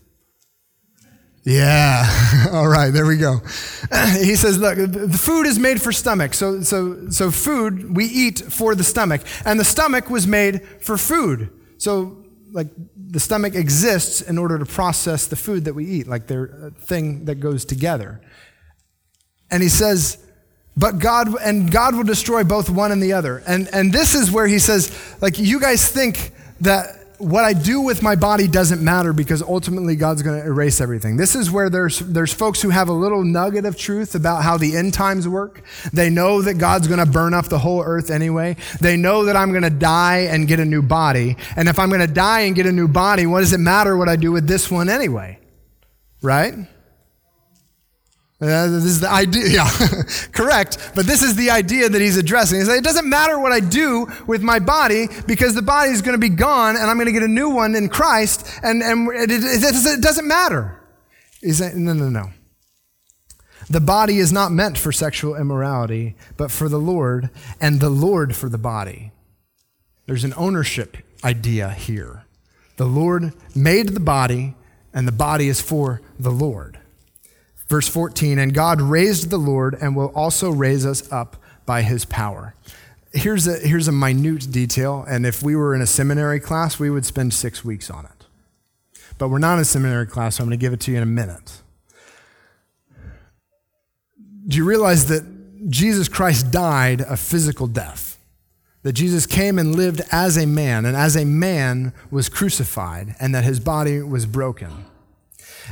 Yeah. 1.42 2.48
All 2.52 2.68
right, 2.68 2.90
there 2.90 3.06
we 3.06 3.16
go. 3.16 3.38
he 4.18 4.36
says, 4.36 4.58
look, 4.58 4.76
the 4.76 5.18
food 5.18 5.46
is 5.46 5.58
made 5.58 5.80
for 5.80 5.90
stomach. 5.92 6.34
So, 6.34 6.60
so, 6.62 7.08
so 7.10 7.30
food 7.30 7.96
we 7.96 8.04
eat 8.04 8.40
for 8.40 8.74
the 8.74 8.84
stomach. 8.84 9.22
And 9.44 9.58
the 9.58 9.64
stomach 9.64 10.10
was 10.10 10.26
made 10.26 10.62
for 10.80 10.98
food. 10.98 11.50
So, 11.78 12.24
like, 12.52 12.68
the 12.96 13.20
stomach 13.20 13.54
exists 13.54 14.20
in 14.20 14.36
order 14.36 14.58
to 14.58 14.66
process 14.66 15.26
the 15.26 15.36
food 15.36 15.64
that 15.64 15.74
we 15.74 15.86
eat. 15.86 16.06
Like, 16.06 16.26
they're 16.26 16.66
a 16.66 16.70
thing 16.70 17.24
that 17.24 17.36
goes 17.36 17.64
together. 17.64 18.20
And 19.50 19.62
he 19.62 19.68
says, 19.68 20.18
but 20.80 20.98
God, 20.98 21.28
and 21.42 21.70
God 21.70 21.94
will 21.94 22.04
destroy 22.04 22.42
both 22.42 22.70
one 22.70 22.90
and 22.90 23.02
the 23.02 23.12
other. 23.12 23.42
And, 23.46 23.68
and 23.72 23.92
this 23.92 24.14
is 24.14 24.30
where 24.30 24.46
he 24.46 24.58
says, 24.58 24.90
like, 25.20 25.38
you 25.38 25.60
guys 25.60 25.86
think 25.86 26.32
that 26.62 26.96
what 27.18 27.44
I 27.44 27.52
do 27.52 27.82
with 27.82 28.02
my 28.02 28.16
body 28.16 28.48
doesn't 28.48 28.82
matter 28.82 29.12
because 29.12 29.42
ultimately 29.42 29.94
God's 29.94 30.22
going 30.22 30.40
to 30.40 30.46
erase 30.46 30.80
everything. 30.80 31.18
This 31.18 31.34
is 31.34 31.50
where 31.50 31.68
there's, 31.68 31.98
there's 31.98 32.32
folks 32.32 32.62
who 32.62 32.70
have 32.70 32.88
a 32.88 32.94
little 32.94 33.22
nugget 33.22 33.66
of 33.66 33.76
truth 33.76 34.14
about 34.14 34.42
how 34.42 34.56
the 34.56 34.74
end 34.74 34.94
times 34.94 35.28
work. 35.28 35.62
They 35.92 36.08
know 36.08 36.40
that 36.40 36.54
God's 36.54 36.88
going 36.88 36.98
to 36.98 37.04
burn 37.04 37.34
up 37.34 37.50
the 37.50 37.58
whole 37.58 37.82
earth 37.82 38.10
anyway. 38.10 38.56
They 38.80 38.96
know 38.96 39.26
that 39.26 39.36
I'm 39.36 39.50
going 39.50 39.64
to 39.64 39.70
die 39.70 40.28
and 40.30 40.48
get 40.48 40.60
a 40.60 40.64
new 40.64 40.80
body. 40.80 41.36
And 41.56 41.68
if 41.68 41.78
I'm 41.78 41.90
going 41.90 42.00
to 42.00 42.12
die 42.12 42.40
and 42.40 42.56
get 42.56 42.64
a 42.64 42.72
new 42.72 42.88
body, 42.88 43.26
what 43.26 43.40
does 43.40 43.52
it 43.52 43.60
matter 43.60 43.98
what 43.98 44.08
I 44.08 44.16
do 44.16 44.32
with 44.32 44.48
this 44.48 44.70
one 44.70 44.88
anyway? 44.88 45.38
Right? 46.22 46.54
Uh, 48.40 48.68
this 48.68 48.84
is 48.84 49.00
the 49.00 49.10
idea, 49.10 49.46
yeah, 49.48 49.70
correct. 50.32 50.78
But 50.94 51.06
this 51.06 51.22
is 51.22 51.36
the 51.36 51.50
idea 51.50 51.88
that 51.88 52.00
he's 52.00 52.16
addressing. 52.16 52.58
He 52.58 52.64
says, 52.64 52.78
it 52.78 52.84
doesn't 52.84 53.08
matter 53.08 53.38
what 53.38 53.52
I 53.52 53.60
do 53.60 54.06
with 54.26 54.42
my 54.42 54.58
body 54.58 55.08
because 55.26 55.54
the 55.54 55.62
body 55.62 55.90
is 55.90 56.00
going 56.00 56.14
to 56.14 56.18
be 56.18 56.34
gone 56.34 56.76
and 56.76 56.84
I'm 56.86 56.96
going 56.96 57.06
to 57.06 57.12
get 57.12 57.22
a 57.22 57.28
new 57.28 57.50
one 57.50 57.74
in 57.74 57.88
Christ 57.88 58.58
and, 58.62 58.82
and 58.82 59.08
it, 59.08 59.30
it, 59.30 59.62
it 59.62 60.00
doesn't 60.00 60.26
matter. 60.26 60.80
He 61.40 61.52
said, 61.52 61.76
no, 61.76 61.92
no, 61.92 62.08
no. 62.08 62.30
The 63.68 63.80
body 63.80 64.18
is 64.18 64.32
not 64.32 64.50
meant 64.50 64.76
for 64.76 64.90
sexual 64.90 65.36
immorality, 65.36 66.16
but 66.36 66.50
for 66.50 66.68
the 66.68 66.78
Lord 66.78 67.30
and 67.60 67.78
the 67.78 67.90
Lord 67.90 68.34
for 68.34 68.48
the 68.48 68.58
body. 68.58 69.12
There's 70.06 70.24
an 70.24 70.34
ownership 70.36 70.96
idea 71.22 71.70
here. 71.70 72.24
The 72.78 72.86
Lord 72.86 73.32
made 73.54 73.90
the 73.90 74.00
body 74.00 74.56
and 74.92 75.06
the 75.06 75.12
body 75.12 75.48
is 75.48 75.60
for 75.60 76.00
the 76.18 76.32
Lord. 76.32 76.79
Verse 77.70 77.86
14, 77.86 78.40
and 78.40 78.52
God 78.52 78.80
raised 78.80 79.30
the 79.30 79.38
Lord 79.38 79.78
and 79.80 79.94
will 79.94 80.10
also 80.12 80.50
raise 80.50 80.84
us 80.84 81.10
up 81.12 81.36
by 81.66 81.82
his 81.82 82.04
power. 82.04 82.56
Here's 83.12 83.46
a, 83.46 83.58
here's 83.58 83.86
a 83.86 83.92
minute 83.92 84.50
detail, 84.50 85.04
and 85.08 85.24
if 85.24 85.40
we 85.40 85.54
were 85.54 85.72
in 85.72 85.80
a 85.80 85.86
seminary 85.86 86.40
class, 86.40 86.80
we 86.80 86.90
would 86.90 87.06
spend 87.06 87.32
six 87.32 87.64
weeks 87.64 87.88
on 87.88 88.06
it. 88.06 88.26
But 89.18 89.28
we're 89.28 89.38
not 89.38 89.54
in 89.54 89.60
a 89.60 89.64
seminary 89.64 90.08
class, 90.08 90.34
so 90.34 90.42
I'm 90.42 90.48
going 90.48 90.58
to 90.58 90.60
give 90.60 90.72
it 90.72 90.80
to 90.80 90.90
you 90.90 90.96
in 90.96 91.04
a 91.04 91.06
minute. 91.06 91.62
Do 94.48 94.56
you 94.56 94.64
realize 94.64 95.06
that 95.06 95.70
Jesus 95.70 96.08
Christ 96.08 96.50
died 96.50 97.02
a 97.02 97.16
physical 97.16 97.68
death? 97.68 98.18
That 98.82 98.94
Jesus 98.94 99.26
came 99.26 99.60
and 99.60 99.76
lived 99.76 100.00
as 100.10 100.36
a 100.36 100.44
man, 100.44 100.86
and 100.86 100.96
as 100.96 101.14
a 101.14 101.24
man 101.24 101.92
was 102.10 102.28
crucified, 102.28 103.14
and 103.20 103.32
that 103.32 103.44
his 103.44 103.60
body 103.60 104.02
was 104.02 104.26
broken. 104.26 104.86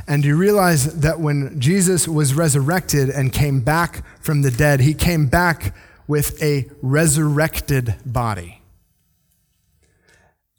And 0.07 0.25
you 0.25 0.35
realize 0.35 0.99
that 1.01 1.19
when 1.19 1.59
Jesus 1.59 2.07
was 2.07 2.33
resurrected 2.33 3.09
and 3.09 3.31
came 3.31 3.61
back 3.61 4.03
from 4.21 4.41
the 4.41 4.51
dead, 4.51 4.79
he 4.79 4.93
came 4.93 5.27
back 5.27 5.75
with 6.07 6.41
a 6.41 6.69
resurrected 6.81 7.95
body? 8.05 8.61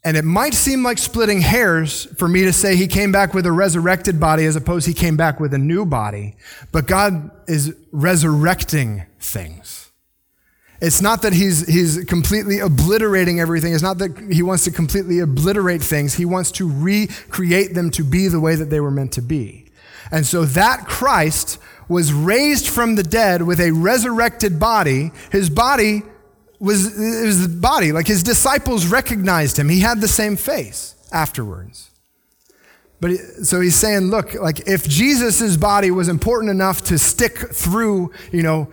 And 0.03 0.17
it 0.17 0.25
might 0.25 0.53
seem 0.53 0.81
like 0.81 0.97
splitting 0.97 1.41
hairs 1.41 2.05
for 2.17 2.27
me 2.27 2.43
to 2.43 2.53
say 2.53 2.75
he 2.75 2.87
came 2.87 3.11
back 3.11 3.33
with 3.33 3.45
a 3.45 3.51
resurrected 3.51 4.19
body 4.19 4.45
as 4.45 4.55
opposed 4.55 4.87
he 4.87 4.93
came 4.93 5.15
back 5.15 5.39
with 5.39 5.53
a 5.53 5.59
new 5.59 5.85
body, 5.85 6.35
but 6.71 6.87
God 6.87 7.29
is 7.47 7.75
resurrecting 7.91 9.03
things. 9.19 9.80
It's 10.81 10.99
not 11.01 11.21
that 11.21 11.33
he's, 11.33 11.67
he's 11.67 12.03
completely 12.05 12.59
obliterating 12.59 13.39
everything. 13.39 13.73
It's 13.73 13.83
not 13.83 13.99
that 13.99 14.17
he 14.31 14.41
wants 14.41 14.63
to 14.63 14.71
completely 14.71 15.19
obliterate 15.19 15.83
things. 15.83 16.15
He 16.15 16.25
wants 16.25 16.51
to 16.53 16.69
recreate 16.69 17.75
them 17.75 17.91
to 17.91 18.03
be 18.03 18.27
the 18.27 18.39
way 18.39 18.55
that 18.55 18.71
they 18.71 18.79
were 18.79 18.89
meant 18.89 19.11
to 19.13 19.21
be. 19.21 19.67
And 20.11 20.25
so 20.25 20.43
that 20.43 20.87
Christ 20.87 21.59
was 21.87 22.11
raised 22.11 22.67
from 22.67 22.95
the 22.95 23.03
dead 23.03 23.43
with 23.43 23.59
a 23.59 23.71
resurrected 23.71 24.59
body. 24.59 25.11
His 25.31 25.51
body 25.51 26.01
was, 26.59 26.97
it 26.97 27.25
was 27.27 27.47
the 27.47 27.59
body. 27.59 27.91
Like 27.91 28.07
his 28.07 28.23
disciples 28.23 28.87
recognized 28.87 29.59
him. 29.59 29.69
He 29.69 29.81
had 29.81 30.01
the 30.01 30.07
same 30.07 30.35
face 30.35 30.95
afterwards. 31.11 31.91
But 32.99 33.17
so 33.43 33.61
he's 33.61 33.75
saying, 33.75 34.09
look, 34.09 34.33
like 34.35 34.67
if 34.67 34.87
Jesus' 34.87 35.57
body 35.57 35.91
was 35.91 36.07
important 36.07 36.49
enough 36.49 36.83
to 36.85 36.97
stick 36.97 37.37
through, 37.37 38.13
you 38.31 38.43
know, 38.43 38.71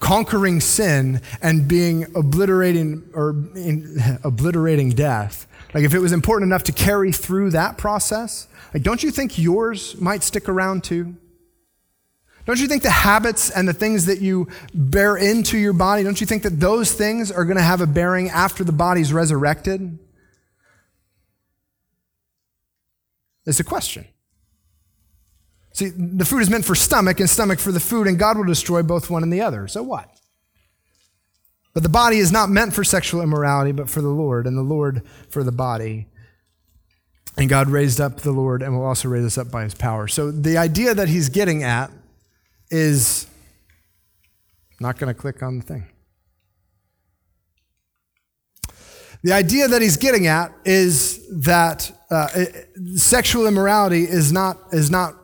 conquering 0.00 0.60
sin 0.60 1.20
and 1.40 1.68
being 1.68 2.06
obliterating 2.16 3.08
or 3.14 3.30
in, 3.54 4.18
obliterating 4.24 4.90
death, 4.90 5.46
like 5.74 5.84
if 5.84 5.94
it 5.94 6.00
was 6.00 6.12
important 6.12 6.48
enough 6.48 6.64
to 6.64 6.72
carry 6.72 7.12
through 7.12 7.50
that 7.50 7.78
process, 7.78 8.48
like 8.74 8.82
don't 8.82 9.02
you 9.02 9.10
think 9.10 9.38
yours 9.38 10.00
might 10.00 10.22
stick 10.22 10.48
around 10.48 10.82
too? 10.82 11.14
Don't 12.46 12.58
you 12.58 12.66
think 12.66 12.82
the 12.82 12.90
habits 12.90 13.50
and 13.50 13.68
the 13.68 13.72
things 13.72 14.06
that 14.06 14.20
you 14.20 14.48
bear 14.74 15.16
into 15.16 15.58
your 15.58 15.74
body, 15.74 16.02
don't 16.02 16.20
you 16.20 16.26
think 16.26 16.42
that 16.42 16.58
those 16.58 16.92
things 16.92 17.30
are 17.30 17.44
going 17.44 17.58
to 17.58 17.62
have 17.62 17.80
a 17.80 17.86
bearing 17.86 18.28
after 18.30 18.64
the 18.64 18.72
body's 18.72 19.12
resurrected? 19.12 19.98
It's 23.46 23.60
a 23.60 23.64
question. 23.64 24.06
See, 25.80 25.88
the 25.88 26.26
food 26.26 26.42
is 26.42 26.50
meant 26.50 26.66
for 26.66 26.74
stomach 26.74 27.20
and 27.20 27.30
stomach 27.30 27.58
for 27.58 27.72
the 27.72 27.80
food, 27.80 28.06
and 28.06 28.18
God 28.18 28.36
will 28.36 28.44
destroy 28.44 28.82
both 28.82 29.08
one 29.08 29.22
and 29.22 29.32
the 29.32 29.40
other. 29.40 29.66
So 29.66 29.82
what? 29.82 30.10
But 31.72 31.82
the 31.82 31.88
body 31.88 32.18
is 32.18 32.30
not 32.30 32.50
meant 32.50 32.74
for 32.74 32.84
sexual 32.84 33.22
immorality, 33.22 33.72
but 33.72 33.88
for 33.88 34.02
the 34.02 34.10
Lord, 34.10 34.46
and 34.46 34.58
the 34.58 34.62
Lord 34.62 35.00
for 35.30 35.42
the 35.42 35.52
body. 35.52 36.06
And 37.38 37.48
God 37.48 37.70
raised 37.70 37.98
up 37.98 38.20
the 38.20 38.30
Lord 38.30 38.62
and 38.62 38.76
will 38.76 38.84
also 38.84 39.08
raise 39.08 39.24
us 39.24 39.38
up 39.38 39.50
by 39.50 39.62
his 39.62 39.72
power. 39.72 40.06
So 40.06 40.30
the 40.30 40.58
idea 40.58 40.92
that 40.92 41.08
he's 41.08 41.30
getting 41.30 41.62
at 41.62 41.90
is 42.70 43.26
not 44.80 44.98
going 44.98 45.08
to 45.08 45.18
click 45.18 45.42
on 45.42 45.60
the 45.60 45.64
thing. 45.64 45.86
The 49.22 49.32
idea 49.32 49.66
that 49.66 49.80
he's 49.80 49.96
getting 49.96 50.26
at 50.26 50.52
is 50.66 51.26
that 51.44 51.90
uh, 52.10 52.28
sexual 52.96 53.46
immorality 53.46 54.02
is 54.02 54.30
not, 54.30 54.58
is 54.72 54.90
not 54.90 55.16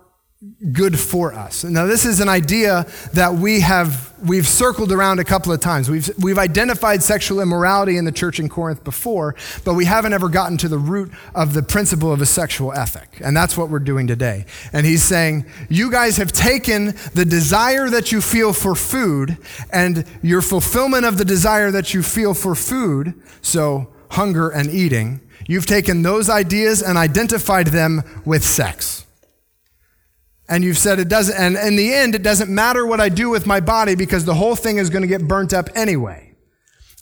good 0.73 0.99
for 0.99 1.33
us. 1.33 1.65
Now, 1.65 1.87
this 1.87 2.05
is 2.05 2.21
an 2.21 2.29
idea 2.29 2.87
that 3.13 3.35
we 3.35 3.61
have 3.61 4.13
we've 4.25 4.49
circled 4.49 4.93
around 4.93 5.19
a 5.19 5.25
couple 5.25 5.53
of 5.53 5.61
times. 5.61 5.91
We've 5.91 6.11
we've 6.19 6.39
identified 6.39 7.03
sexual 7.03 7.41
immorality 7.41 7.97
in 7.97 8.05
the 8.05 8.13
church 8.13 8.41
in 8.41 8.49
Corinth 8.49 8.83
before, 8.83 9.35
but 9.65 9.75
we 9.75 9.85
haven't 9.85 10.13
ever 10.13 10.29
gotten 10.29 10.57
to 10.59 10.69
the 10.69 10.79
root 10.79 11.13
of 11.35 11.53
the 11.53 11.63
principle 11.63 12.13
of 12.13 12.21
a 12.21 12.27
sexual 12.27 12.73
ethic. 12.73 13.21
And 13.21 13.37
that's 13.37 13.57
what 13.57 13.69
we're 13.71 13.79
doing 13.79 14.07
today. 14.07 14.47
And 14.73 14.87
he's 14.87 15.05
saying, 15.05 15.47
you 15.69 15.91
guys 15.91 16.17
have 16.17 16.33
taken 16.33 16.95
the 17.15 17.25
desire 17.25 17.89
that 17.91 18.13
you 18.13 18.21
feel 18.21 18.53
for 18.53 18.75
food 18.75 19.39
and 19.71 20.05
your 20.23 20.43
fulfillment 20.43 21.05
of 21.05 21.19
the 21.19 21.25
desire 21.25 21.71
that 21.71 21.95
you 21.95 22.03
feel 22.03 22.35
for 22.35 22.55
food, 22.55 23.15
so 23.43 23.93
hunger 24.13 24.49
and 24.49 24.71
eating, 24.71 25.21
you've 25.47 25.67
taken 25.67 26.03
those 26.03 26.31
ideas 26.31 26.83
and 26.83 26.97
identified 26.97 27.69
them 27.69 28.03
with 28.25 28.45
sex 28.45 29.06
and 30.49 30.63
you've 30.63 30.79
said 30.79 30.99
it 30.99 31.09
doesn't, 31.09 31.37
and 31.37 31.57
in 31.57 31.77
the 31.77 31.93
end, 31.93 32.15
it 32.15 32.23
doesn't 32.23 32.53
matter 32.53 32.87
what 32.87 33.01
I 33.01 33.09
do 33.09 33.31
with 33.31 33.47
my 33.47 33.61
body 33.61 33.95
because 33.95 34.25
the 34.25 34.35
whole 34.35 34.57
thing 34.57 34.79
is 34.79 34.91
going 34.91 35.03
to 35.03 35.09
get 35.09 35.27
burnt 35.27 35.53
up 35.53 35.69
anyway. 35.75 36.27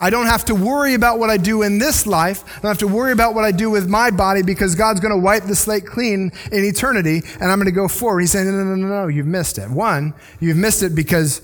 I 0.01 0.11
don't 0.11 0.27
have 0.27 0.45
to 0.47 0.55
worry 0.55 0.95
about 0.95 1.19
what 1.19 1.31
I 1.31 1.37
do 1.37 1.63
in 1.63 1.79
this 1.79 2.07
life. 2.07 2.45
I 2.45 2.61
don't 2.61 2.71
have 2.71 2.79
to 2.79 2.89
worry 2.89 3.13
about 3.13 3.35
what 3.35 3.45
I 3.45 3.53
do 3.53 3.71
with 3.71 3.89
my 3.89 4.11
body 4.11 4.43
because 4.43 4.75
God's 4.75 5.01
going 5.01 5.15
to 5.15 5.19
wipe 5.19 5.45
the 5.45 5.55
slate 5.55 5.87
clean 5.87 6.33
in 6.51 6.65
eternity 6.65 7.23
and 7.41 7.51
I'm 7.51 7.59
going 7.59 7.67
to 7.67 7.73
go 7.73 7.87
forward. 7.87 8.21
He's 8.21 8.33
saying, 8.33 8.47
no, 8.47 8.53
no, 8.53 8.65
no, 8.65 8.75
no, 8.75 8.89
no, 9.03 9.07
you've 9.07 9.27
missed 9.27 9.57
it. 9.57 9.71
One, 9.71 10.13
you've 10.41 10.57
missed 10.57 10.83
it 10.83 10.97
because 10.97 11.41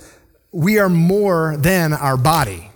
we 0.52 0.78
are 0.78 0.88
more 0.88 1.56
than 1.58 1.92
our 1.92 2.16
body. 2.16 2.70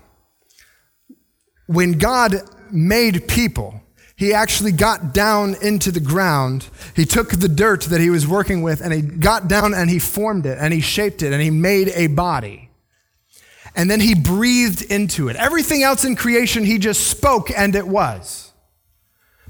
When 1.66 1.98
God 1.98 2.36
made 2.70 3.26
people, 3.26 3.80
he 4.16 4.32
actually 4.32 4.72
got 4.72 5.12
down 5.12 5.56
into 5.60 5.90
the 5.90 6.00
ground. 6.00 6.68
He 6.94 7.04
took 7.04 7.30
the 7.30 7.48
dirt 7.48 7.82
that 7.84 8.00
he 8.00 8.10
was 8.10 8.26
working 8.26 8.62
with 8.62 8.80
and 8.80 8.92
he 8.92 9.02
got 9.02 9.48
down 9.48 9.74
and 9.74 9.90
he 9.90 9.98
formed 9.98 10.46
it 10.46 10.56
and 10.60 10.72
he 10.72 10.80
shaped 10.80 11.22
it 11.22 11.32
and 11.32 11.42
he 11.42 11.50
made 11.50 11.88
a 11.88 12.06
body. 12.06 12.70
And 13.74 13.90
then 13.90 13.98
he 13.98 14.14
breathed 14.14 14.82
into 14.82 15.28
it. 15.28 15.36
Everything 15.36 15.82
else 15.82 16.04
in 16.04 16.14
creation, 16.14 16.64
he 16.64 16.78
just 16.78 17.08
spoke 17.08 17.50
and 17.50 17.74
it 17.74 17.88
was. 17.88 18.52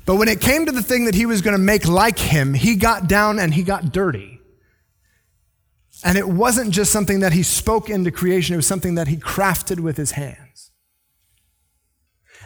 But 0.07 0.17
when 0.17 0.29
it 0.29 0.41
came 0.41 0.65
to 0.65 0.73
the 0.73 0.83
thing 0.83 1.05
that 1.07 1.15
he 1.15 1.27
was 1.27 1.43
going 1.43 1.57
to 1.57 1.63
make 1.63 1.87
like 1.87 2.19
him, 2.19 2.55
he 2.55 2.77
got 2.77 3.07
down 3.07 3.39
and 3.39 3.53
he 3.53 3.63
got 3.63 3.93
dirty. 3.93 4.41
And 6.03 6.17
it 6.17 6.29
wasn't 6.29 6.71
just 6.71 6.91
something 6.91 7.21
that 7.21 7.33
he 7.33 7.43
spoke 7.43 7.91
into 7.91 8.11
creation, 8.11 8.55
it 8.55 8.57
was 8.57 8.67
something 8.67 8.95
that 8.97 9.09
he 9.09 9.17
crafted 9.17 9.81
with 9.81 9.97
his 9.97 10.13
hands. 10.13 10.44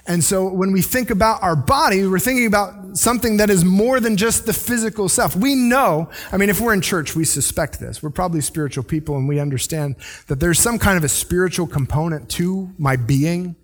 And 0.09 0.25
so 0.25 0.49
when 0.49 0.73
we 0.73 0.81
think 0.81 1.11
about 1.11 1.43
our 1.43 1.55
body, 1.55 2.07
we're 2.07 2.19
thinking 2.19 2.47
about 2.47 2.97
something 2.97 3.37
that 3.37 3.51
is 3.51 3.63
more 3.63 4.01
than 4.01 4.17
just 4.17 4.47
the 4.47 4.55
physical 4.55 5.07
self. 5.07 5.37
We 5.37 5.55
know, 5.55 6.09
I 6.33 6.39
mean, 6.39 6.49
if 6.49 6.63
we're 6.63 6.73
in 6.73 6.81
church, 6.81 7.15
we 7.15 7.27
suspect 7.27 7.79
this. 7.79 8.03
We're 8.03 8.09
probably 8.09 8.41
spiritual 8.41 8.85
people 8.85 9.19
and 9.19 9.29
we 9.29 9.39
understand 9.39 9.97
that 10.29 10.41
there's 10.41 10.59
some 10.59 10.79
kind 10.79 10.97
of 10.97 11.05
a 11.05 11.11
spiritual 11.11 11.67
component 11.67 12.31
to 12.31 12.73
my 12.79 12.97
being. 12.97 13.55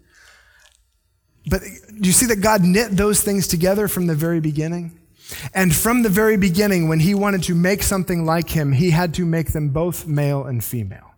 But 1.49 1.63
do 1.63 2.07
you 2.07 2.13
see 2.13 2.27
that 2.27 2.43
God 2.43 2.63
knit 2.63 2.91
those 2.91 3.23
things 3.23 3.49
together 3.49 3.89
from 3.89 4.07
the 4.07 4.15
very 4.15 4.41
beginning? 4.41 5.01
And 5.55 5.75
from 5.75 6.03
the 6.03 6.11
very 6.11 6.37
beginning, 6.37 6.89
when 6.89 7.01
he 7.01 7.15
wanted 7.15 7.43
to 7.45 7.55
make 7.55 7.83
something 7.83 8.27
like 8.27 8.51
him, 8.51 8.73
he 8.73 8.91
had 8.91 9.15
to 9.15 9.25
make 9.25 9.53
them 9.53 9.71
both 9.71 10.07
male 10.07 10.45
and 10.45 10.63
female. 10.63 11.15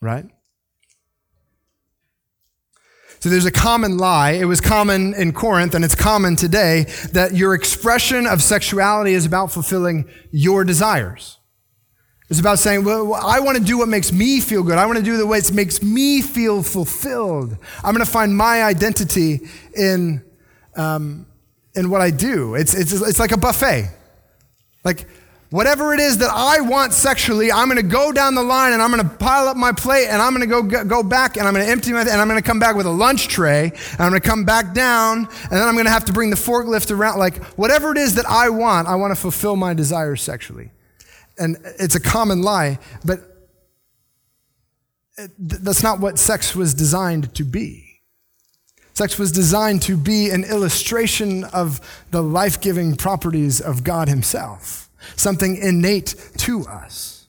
Right? 0.00 0.26
So 3.20 3.28
there's 3.28 3.44
a 3.44 3.52
common 3.52 3.98
lie. 3.98 4.32
It 4.32 4.46
was 4.46 4.62
common 4.62 5.12
in 5.12 5.32
Corinth 5.32 5.74
and 5.74 5.84
it's 5.84 5.94
common 5.94 6.36
today 6.36 6.84
that 7.12 7.34
your 7.34 7.54
expression 7.54 8.26
of 8.26 8.42
sexuality 8.42 9.12
is 9.12 9.26
about 9.26 9.52
fulfilling 9.52 10.08
your 10.30 10.64
desires. 10.64 11.38
It's 12.30 12.40
about 12.40 12.58
saying, 12.58 12.84
well, 12.84 13.12
I 13.12 13.40
want 13.40 13.58
to 13.58 13.64
do 13.64 13.76
what 13.76 13.88
makes 13.88 14.10
me 14.10 14.40
feel 14.40 14.62
good. 14.62 14.78
I 14.78 14.86
want 14.86 14.98
to 14.98 15.04
do 15.04 15.18
the 15.18 15.26
way 15.26 15.36
it 15.36 15.52
makes 15.52 15.82
me 15.82 16.22
feel 16.22 16.62
fulfilled. 16.62 17.58
I'm 17.84 17.94
going 17.94 18.06
to 18.06 18.10
find 18.10 18.34
my 18.34 18.62
identity 18.62 19.40
in, 19.76 20.24
um, 20.74 21.26
in 21.74 21.90
what 21.90 22.00
I 22.00 22.10
do. 22.10 22.54
It's, 22.54 22.72
it's, 22.72 22.92
it's 22.92 23.18
like 23.18 23.32
a 23.32 23.36
buffet. 23.36 23.90
Like, 24.82 25.06
Whatever 25.50 25.92
it 25.92 25.98
is 25.98 26.18
that 26.18 26.30
I 26.32 26.60
want 26.60 26.92
sexually, 26.92 27.50
I'm 27.50 27.68
going 27.68 27.76
to 27.76 27.82
go 27.82 28.12
down 28.12 28.36
the 28.36 28.42
line 28.42 28.72
and 28.72 28.80
I'm 28.80 28.92
going 28.92 29.02
to 29.02 29.16
pile 29.16 29.48
up 29.48 29.56
my 29.56 29.72
plate 29.72 30.06
and 30.06 30.22
I'm 30.22 30.32
going 30.32 30.48
to 30.48 30.62
go 30.62 30.84
go 30.84 31.02
back 31.02 31.36
and 31.36 31.46
I'm 31.46 31.54
going 31.54 31.66
to 31.66 31.70
empty 31.70 31.92
my 31.92 32.02
and 32.02 32.08
I'm 32.08 32.28
going 32.28 32.40
to 32.40 32.46
come 32.46 32.60
back 32.60 32.76
with 32.76 32.86
a 32.86 32.90
lunch 32.90 33.26
tray 33.26 33.64
and 33.64 34.00
I'm 34.00 34.10
going 34.10 34.20
to 34.20 34.28
come 34.28 34.44
back 34.44 34.74
down 34.74 35.18
and 35.18 35.50
then 35.50 35.66
I'm 35.66 35.74
going 35.74 35.86
to 35.86 35.90
have 35.90 36.04
to 36.04 36.12
bring 36.12 36.30
the 36.30 36.36
forklift 36.36 36.96
around. 36.96 37.18
Like 37.18 37.42
whatever 37.56 37.90
it 37.90 37.98
is 37.98 38.14
that 38.14 38.26
I 38.26 38.48
want, 38.48 38.86
I 38.86 38.94
want 38.94 39.10
to 39.10 39.20
fulfill 39.20 39.56
my 39.56 39.74
desires 39.74 40.22
sexually. 40.22 40.70
And 41.36 41.56
it's 41.80 41.96
a 41.96 42.00
common 42.00 42.42
lie, 42.42 42.78
but 43.04 43.18
that's 45.36 45.82
not 45.82 45.98
what 45.98 46.16
sex 46.20 46.54
was 46.54 46.74
designed 46.74 47.34
to 47.34 47.44
be. 47.44 48.02
Sex 48.94 49.18
was 49.18 49.32
designed 49.32 49.82
to 49.82 49.96
be 49.96 50.30
an 50.30 50.44
illustration 50.44 51.42
of 51.42 51.80
the 52.12 52.22
life 52.22 52.60
giving 52.60 52.94
properties 52.94 53.60
of 53.60 53.82
God 53.82 54.08
Himself 54.08 54.89
something 55.16 55.56
innate 55.56 56.14
to 56.38 56.66
us. 56.66 57.28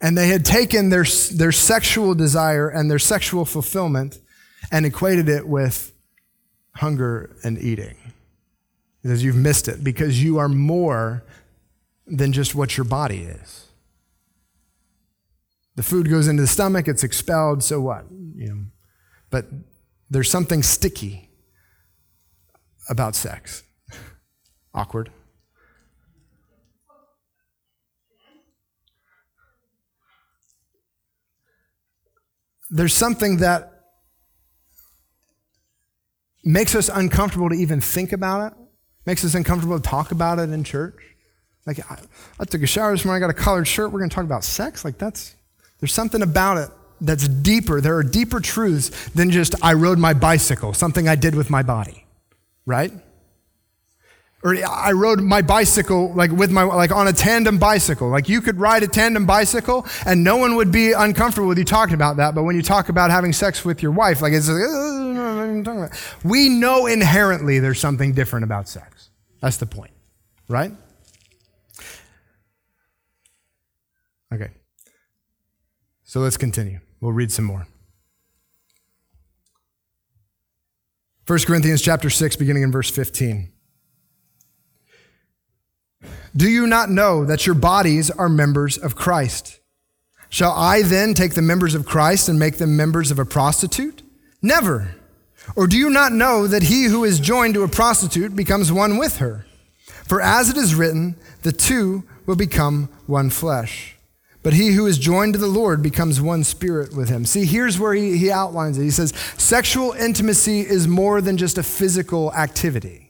And 0.00 0.16
they 0.16 0.28
had 0.28 0.44
taken 0.44 0.88
their, 0.88 1.04
their 1.32 1.52
sexual 1.52 2.14
desire 2.14 2.68
and 2.68 2.90
their 2.90 2.98
sexual 2.98 3.44
fulfillment 3.44 4.18
and 4.72 4.86
equated 4.86 5.28
it 5.28 5.46
with 5.46 5.92
hunger 6.76 7.36
and 7.44 7.58
eating. 7.58 7.96
Because 9.02 9.22
you've 9.22 9.36
missed 9.36 9.68
it, 9.68 9.82
because 9.82 10.22
you 10.22 10.38
are 10.38 10.48
more 10.48 11.24
than 12.06 12.32
just 12.32 12.54
what 12.54 12.76
your 12.76 12.84
body 12.84 13.22
is. 13.22 13.66
The 15.76 15.82
food 15.82 16.10
goes 16.10 16.28
into 16.28 16.42
the 16.42 16.48
stomach, 16.48 16.88
it's 16.88 17.04
expelled, 17.04 17.62
so 17.62 17.80
what? 17.80 18.04
You 18.10 18.48
know, 18.48 18.64
but 19.30 19.46
there's 20.10 20.30
something 20.30 20.62
sticky 20.62 21.30
about 22.88 23.14
sex. 23.14 23.62
Awkward. 24.74 25.10
There's 32.70 32.94
something 32.94 33.38
that 33.38 33.72
makes 36.44 36.74
us 36.74 36.88
uncomfortable 36.88 37.48
to 37.48 37.54
even 37.54 37.80
think 37.80 38.12
about 38.12 38.52
it, 38.52 38.58
makes 39.06 39.24
us 39.24 39.34
uncomfortable 39.34 39.78
to 39.78 39.88
talk 39.88 40.12
about 40.12 40.38
it 40.38 40.50
in 40.50 40.64
church. 40.64 40.96
Like, 41.66 41.78
I, 41.90 41.98
I 42.38 42.44
took 42.44 42.62
a 42.62 42.66
shower 42.66 42.92
this 42.92 43.04
morning, 43.04 43.22
I 43.22 43.26
got 43.26 43.30
a 43.30 43.42
collared 43.42 43.68
shirt, 43.68 43.92
we're 43.92 43.98
going 43.98 44.10
to 44.10 44.14
talk 44.14 44.24
about 44.24 44.44
sex. 44.44 44.84
Like, 44.84 44.98
that's, 44.98 45.34
there's 45.80 45.92
something 45.92 46.22
about 46.22 46.56
it 46.56 46.70
that's 47.00 47.28
deeper. 47.28 47.80
There 47.80 47.96
are 47.96 48.02
deeper 48.02 48.40
truths 48.40 49.10
than 49.10 49.30
just, 49.30 49.54
I 49.62 49.74
rode 49.74 49.98
my 49.98 50.14
bicycle, 50.14 50.72
something 50.72 51.08
I 51.08 51.16
did 51.16 51.34
with 51.34 51.50
my 51.50 51.62
body, 51.62 52.06
right? 52.64 52.92
Or 54.42 54.56
I 54.64 54.92
rode 54.92 55.20
my 55.20 55.42
bicycle 55.42 56.12
like 56.14 56.30
with 56.30 56.50
my 56.50 56.62
like 56.62 56.92
on 56.92 57.08
a 57.08 57.12
tandem 57.12 57.58
bicycle. 57.58 58.08
Like 58.08 58.28
you 58.28 58.40
could 58.40 58.58
ride 58.58 58.82
a 58.82 58.88
tandem 58.88 59.26
bicycle 59.26 59.86
and 60.06 60.24
no 60.24 60.36
one 60.36 60.56
would 60.56 60.72
be 60.72 60.92
uncomfortable 60.92 61.48
with 61.48 61.58
you 61.58 61.64
talking 61.64 61.94
about 61.94 62.16
that. 62.16 62.34
But 62.34 62.44
when 62.44 62.56
you 62.56 62.62
talk 62.62 62.88
about 62.88 63.10
having 63.10 63.32
sex 63.32 63.64
with 63.64 63.82
your 63.82 63.92
wife, 63.92 64.22
like 64.22 64.32
it's 64.32 64.48
like, 64.48 65.92
we 66.24 66.48
know 66.48 66.86
inherently 66.86 67.58
there's 67.58 67.80
something 67.80 68.12
different 68.12 68.44
about 68.44 68.68
sex. 68.68 69.10
That's 69.42 69.58
the 69.58 69.66
point, 69.66 69.92
right? 70.48 70.72
Okay. 74.32 74.50
So 76.04 76.20
let's 76.20 76.36
continue. 76.36 76.80
We'll 77.00 77.12
read 77.12 77.32
some 77.32 77.44
more. 77.44 77.66
1 81.26 81.38
Corinthians 81.40 81.82
chapter 81.82 82.10
6 82.10 82.36
beginning 82.36 82.62
in 82.62 82.72
verse 82.72 82.90
15. 82.90 83.52
Do 86.36 86.48
you 86.48 86.66
not 86.66 86.90
know 86.90 87.24
that 87.24 87.46
your 87.46 87.54
bodies 87.54 88.10
are 88.10 88.28
members 88.28 88.78
of 88.78 88.94
Christ? 88.94 89.58
Shall 90.28 90.52
I 90.52 90.82
then 90.82 91.14
take 91.14 91.34
the 91.34 91.42
members 91.42 91.74
of 91.74 91.84
Christ 91.84 92.28
and 92.28 92.38
make 92.38 92.58
them 92.58 92.76
members 92.76 93.10
of 93.10 93.18
a 93.18 93.24
prostitute? 93.24 94.02
Never. 94.40 94.94
Or 95.56 95.66
do 95.66 95.76
you 95.76 95.90
not 95.90 96.12
know 96.12 96.46
that 96.46 96.64
he 96.64 96.84
who 96.84 97.04
is 97.04 97.18
joined 97.18 97.54
to 97.54 97.64
a 97.64 97.68
prostitute 97.68 98.36
becomes 98.36 98.70
one 98.70 98.96
with 98.96 99.16
her? 99.16 99.44
For 100.06 100.20
as 100.20 100.48
it 100.48 100.56
is 100.56 100.74
written, 100.74 101.16
the 101.42 101.52
two 101.52 102.04
will 102.26 102.36
become 102.36 102.88
one 103.06 103.30
flesh. 103.30 103.96
But 104.42 104.54
he 104.54 104.72
who 104.72 104.86
is 104.86 104.98
joined 104.98 105.34
to 105.34 105.38
the 105.38 105.48
Lord 105.48 105.82
becomes 105.82 106.20
one 106.20 106.44
spirit 106.44 106.94
with 106.94 107.08
him. 107.08 107.26
See, 107.26 107.44
here's 107.44 107.78
where 107.78 107.92
he, 107.92 108.16
he 108.16 108.30
outlines 108.30 108.78
it. 108.78 108.84
He 108.84 108.90
says, 108.90 109.12
sexual 109.36 109.92
intimacy 109.92 110.60
is 110.60 110.88
more 110.88 111.20
than 111.20 111.36
just 111.36 111.58
a 111.58 111.62
physical 111.62 112.32
activity. 112.32 113.09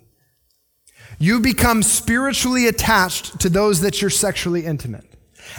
You 1.22 1.38
become 1.38 1.82
spiritually 1.82 2.66
attached 2.66 3.40
to 3.40 3.50
those 3.50 3.82
that 3.82 4.00
you're 4.00 4.08
sexually 4.08 4.64
intimate. 4.64 5.04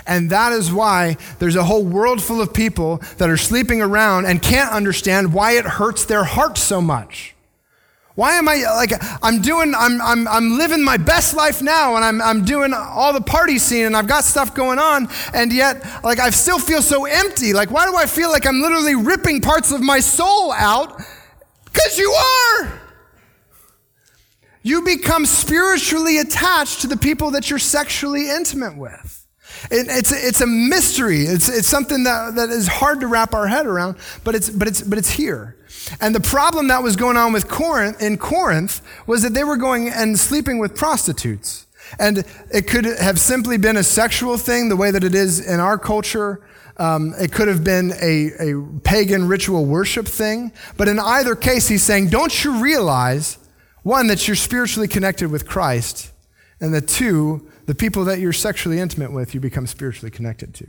And 0.08 0.32
that 0.32 0.54
is 0.54 0.74
why 0.74 1.17
there's 1.38 1.56
a 1.56 1.63
whole 1.63 1.86
world 1.86 2.21
full 2.21 2.41
of 2.41 2.52
people 2.52 2.97
that 3.19 3.30
are 3.30 3.38
sleeping 3.38 3.80
around 3.80 4.26
and 4.26 4.41
can't 4.41 4.71
understand 4.71 5.34
why 5.34 5.52
it 5.54 5.65
hurts 5.65 6.06
their 6.06 6.24
heart 6.24 6.58
so 6.58 6.82
much. 6.82 7.36
Why 8.15 8.38
am 8.38 8.50
I 8.50 8.56
like 8.76 8.91
I'm 9.24 9.41
doing 9.41 9.74
I'm 9.78 10.02
I'm 10.02 10.28
I'm 10.28 10.58
living 10.58 10.84
my 10.84 10.97
best 10.97 11.36
life 11.36 11.62
now 11.62 11.95
and 11.95 12.04
I'm 12.04 12.21
I'm 12.21 12.43
doing 12.43 12.74
all 12.74 13.13
the 13.13 13.21
party 13.21 13.60
scene 13.60 13.86
and 13.86 13.95
I've 13.95 14.08
got 14.08 14.24
stuff 14.24 14.56
going 14.56 14.80
on 14.80 15.10
and 15.34 15.54
yet 15.54 15.86
like 16.04 16.19
I 16.19 16.32
still 16.32 16.60
feel 16.60 16.82
so 16.82 17.06
empty. 17.06 17.54
Like 17.54 17.69
why 17.69 17.86
do 17.86 17.95
I 17.95 18.08
feel 18.08 18.32
like 18.32 18.47
I'm 18.47 18.62
literally 18.62 18.95
ripping 18.95 19.41
parts 19.41 19.71
of 19.71 19.82
my 19.82 20.00
soul 20.00 20.52
out? 20.52 20.97
Cuz 21.71 22.00
you 22.00 22.12
are. 22.12 22.81
You 24.63 24.84
become 24.84 25.26
spiritually 25.26 26.19
attached 26.19 26.82
to 26.82 26.88
the 26.88 26.97
people 26.97 27.32
that 27.32 27.50
you're 27.50 27.60
sexually 27.60 28.30
intimate 28.30 28.78
with. 28.78 29.28
It, 29.69 29.88
it's, 29.89 30.12
it's 30.12 30.41
a 30.41 30.47
mystery. 30.47 31.24
It's, 31.24 31.50
it's 31.50 31.67
something 31.67 32.04
that, 32.04 32.36
that 32.36 32.50
is 32.50 32.67
hard 32.67 33.02
to 33.02 33.08
wrap 33.08 33.34
our 33.34 33.47
head 33.47 33.65
around, 33.65 33.97
but 34.24 34.36
it's, 34.36 34.50
but, 34.50 34.67
it's, 34.67 34.82
but 34.82 34.97
it's 34.97 35.10
here. 35.10 35.58
And 36.00 36.15
the 36.15 36.21
problem 36.21 36.67
that 36.67 36.84
was 36.84 36.95
going 36.95 37.17
on 37.17 37.34
with 37.34 37.47
Corinth, 37.47 38.02
in 38.02 38.17
Corinth 38.17 38.82
was 39.08 39.24
that 39.24 39.34
they 39.34 39.43
were 39.43 39.58
going 39.58 39.89
and 39.89 40.19
sleeping 40.19 40.60
with 40.60 40.76
prostitutes. 40.76 41.65
And 42.00 42.24
it 42.54 42.67
could 42.67 42.86
have 42.86 43.19
simply 43.19 43.58
been 43.58 43.78
a 43.78 43.84
sexual 43.84 44.38
thing, 44.38 44.69
the 44.69 44.76
way 44.76 44.91
that 44.91 45.04
it 45.04 45.15
is 45.15 45.45
in 45.45 45.60
our 45.60 45.78
culture. 45.78 46.41
Um, 46.78 47.13
it 47.19 47.32
could 47.32 47.47
have 47.47 47.63
been 47.63 47.91
a, 48.02 48.32
a 48.39 48.80
pagan 48.84 49.28
ritual 49.28 49.65
worship 49.65 50.08
thing. 50.08 50.54
But 50.78 50.88
in 50.88 51.00
either 51.00 51.36
case, 51.36 51.67
he's 51.67 51.84
saying, 51.84 52.10
don't 52.10 52.43
you 52.43 52.62
realize 52.62 53.38
one, 53.84 54.08
that 54.08 54.28
you're 54.28 54.36
spiritually 54.36 54.88
connected 54.88 55.32
with 55.32 55.48
Christ, 55.48 56.12
and 56.60 56.74
the 56.74 56.82
two, 56.82 57.48
the 57.65 57.74
people 57.76 58.06
that 58.06 58.20
you're 58.20 58.34
sexually 58.34 58.80
intimate 58.80 59.12
with, 59.12 59.34
you 59.34 59.39
become 59.39 59.65
spiritually 59.65 60.12
connected 60.12 60.54
to. 60.56 60.67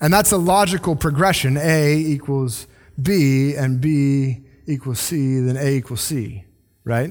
And 0.00 0.12
that's 0.12 0.30
a 0.30 0.36
logical 0.36 0.94
progression. 0.94 1.56
A 1.56 1.96
equals 1.96 2.66
B, 3.00 3.54
and 3.54 3.80
B 3.80 4.44
equals 4.66 5.00
C, 5.00 5.40
then 5.40 5.56
A 5.56 5.76
equals 5.76 6.02
C, 6.02 6.44
right? 6.84 7.10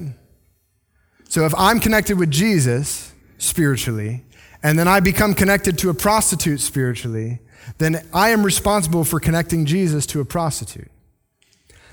So 1.28 1.44
if 1.44 1.54
I'm 1.56 1.80
connected 1.80 2.18
with 2.18 2.30
Jesus 2.30 3.12
spiritually, 3.38 4.24
and 4.62 4.78
then 4.78 4.88
I 4.88 5.00
become 5.00 5.34
connected 5.34 5.76
to 5.78 5.90
a 5.90 5.94
prostitute 5.94 6.60
spiritually, 6.60 7.40
then 7.78 8.08
I 8.14 8.30
am 8.30 8.44
responsible 8.44 9.04
for 9.04 9.20
connecting 9.20 9.66
Jesus 9.66 10.06
to 10.06 10.20
a 10.20 10.24
prostitute. 10.24 10.90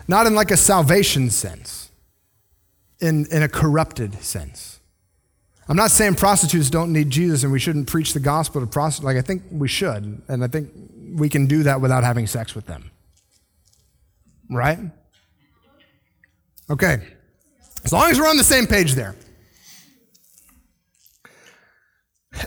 Not 0.08 0.28
in 0.28 0.36
like 0.36 0.52
a 0.52 0.58
salvation 0.58 1.30
sense 1.30 1.85
in, 3.00 3.26
in 3.32 3.44
a 3.44 3.50
corrupted 3.50 4.22
sense. 4.22 4.80
I'm 5.68 5.76
not 5.76 5.92
saying 5.92 6.16
prostitutes 6.16 6.70
don't 6.70 6.94
need 6.94 7.10
Jesus 7.10 7.44
and 7.44 7.52
we 7.52 7.60
shouldn't 7.60 7.88
preach 7.88 8.14
the 8.14 8.20
gospel 8.20 8.62
to 8.62 8.68
prostitutes. 8.68 9.06
Like, 9.06 9.18
I 9.18 9.22
think 9.22 9.44
we 9.52 9.68
should. 9.68 10.22
And 10.28 10.44
I 10.44 10.48
think 10.48 10.70
we 11.14 11.28
can 11.28 11.48
do 11.48 11.64
that 11.64 11.82
without 11.82 12.04
having 12.04 12.28
sex 12.28 12.54
with 12.54 12.68
them. 12.68 12.92
right? 14.50 14.80
Okay. 16.70 17.00
As 17.84 17.94
long 17.94 18.10
as 18.10 18.20
we're 18.20 18.30
on 18.30 18.38
the 18.38 18.44
same 18.44 18.68
page 18.68 18.94
there. 18.94 19.16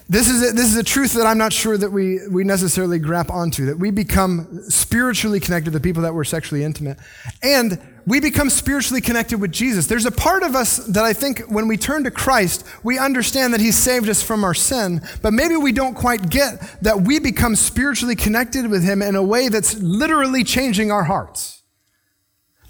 This 0.08 0.28
is, 0.28 0.50
a, 0.50 0.52
this 0.52 0.66
is 0.66 0.76
a 0.76 0.82
truth 0.82 1.14
that 1.14 1.26
I'm 1.26 1.38
not 1.38 1.52
sure 1.52 1.76
that 1.76 1.90
we, 1.90 2.26
we 2.28 2.44
necessarily 2.44 2.98
grab 2.98 3.30
onto, 3.30 3.66
that 3.66 3.78
we 3.78 3.90
become 3.90 4.62
spiritually 4.68 5.40
connected 5.40 5.72
to 5.72 5.80
people 5.80 6.02
that 6.02 6.14
we're 6.14 6.24
sexually 6.24 6.62
intimate. 6.62 6.98
And 7.42 7.78
we 8.06 8.20
become 8.20 8.50
spiritually 8.50 9.00
connected 9.00 9.40
with 9.40 9.52
Jesus. 9.52 9.86
There's 9.86 10.06
a 10.06 10.10
part 10.10 10.42
of 10.42 10.54
us 10.54 10.78
that 10.78 11.04
I 11.04 11.12
think 11.12 11.40
when 11.48 11.68
we 11.68 11.76
turn 11.76 12.04
to 12.04 12.10
Christ, 12.10 12.64
we 12.82 12.98
understand 12.98 13.54
that 13.54 13.60
He 13.60 13.70
saved 13.70 14.08
us 14.08 14.22
from 14.22 14.44
our 14.44 14.54
sin, 14.54 15.02
but 15.22 15.32
maybe 15.32 15.56
we 15.56 15.72
don't 15.72 15.94
quite 15.94 16.28
get 16.28 16.60
that 16.82 17.02
we 17.02 17.18
become 17.18 17.54
spiritually 17.56 18.16
connected 18.16 18.70
with 18.70 18.82
Him 18.82 19.00
in 19.02 19.14
a 19.14 19.22
way 19.22 19.48
that's 19.48 19.74
literally 19.74 20.44
changing 20.44 20.90
our 20.90 21.04
hearts. 21.04 21.62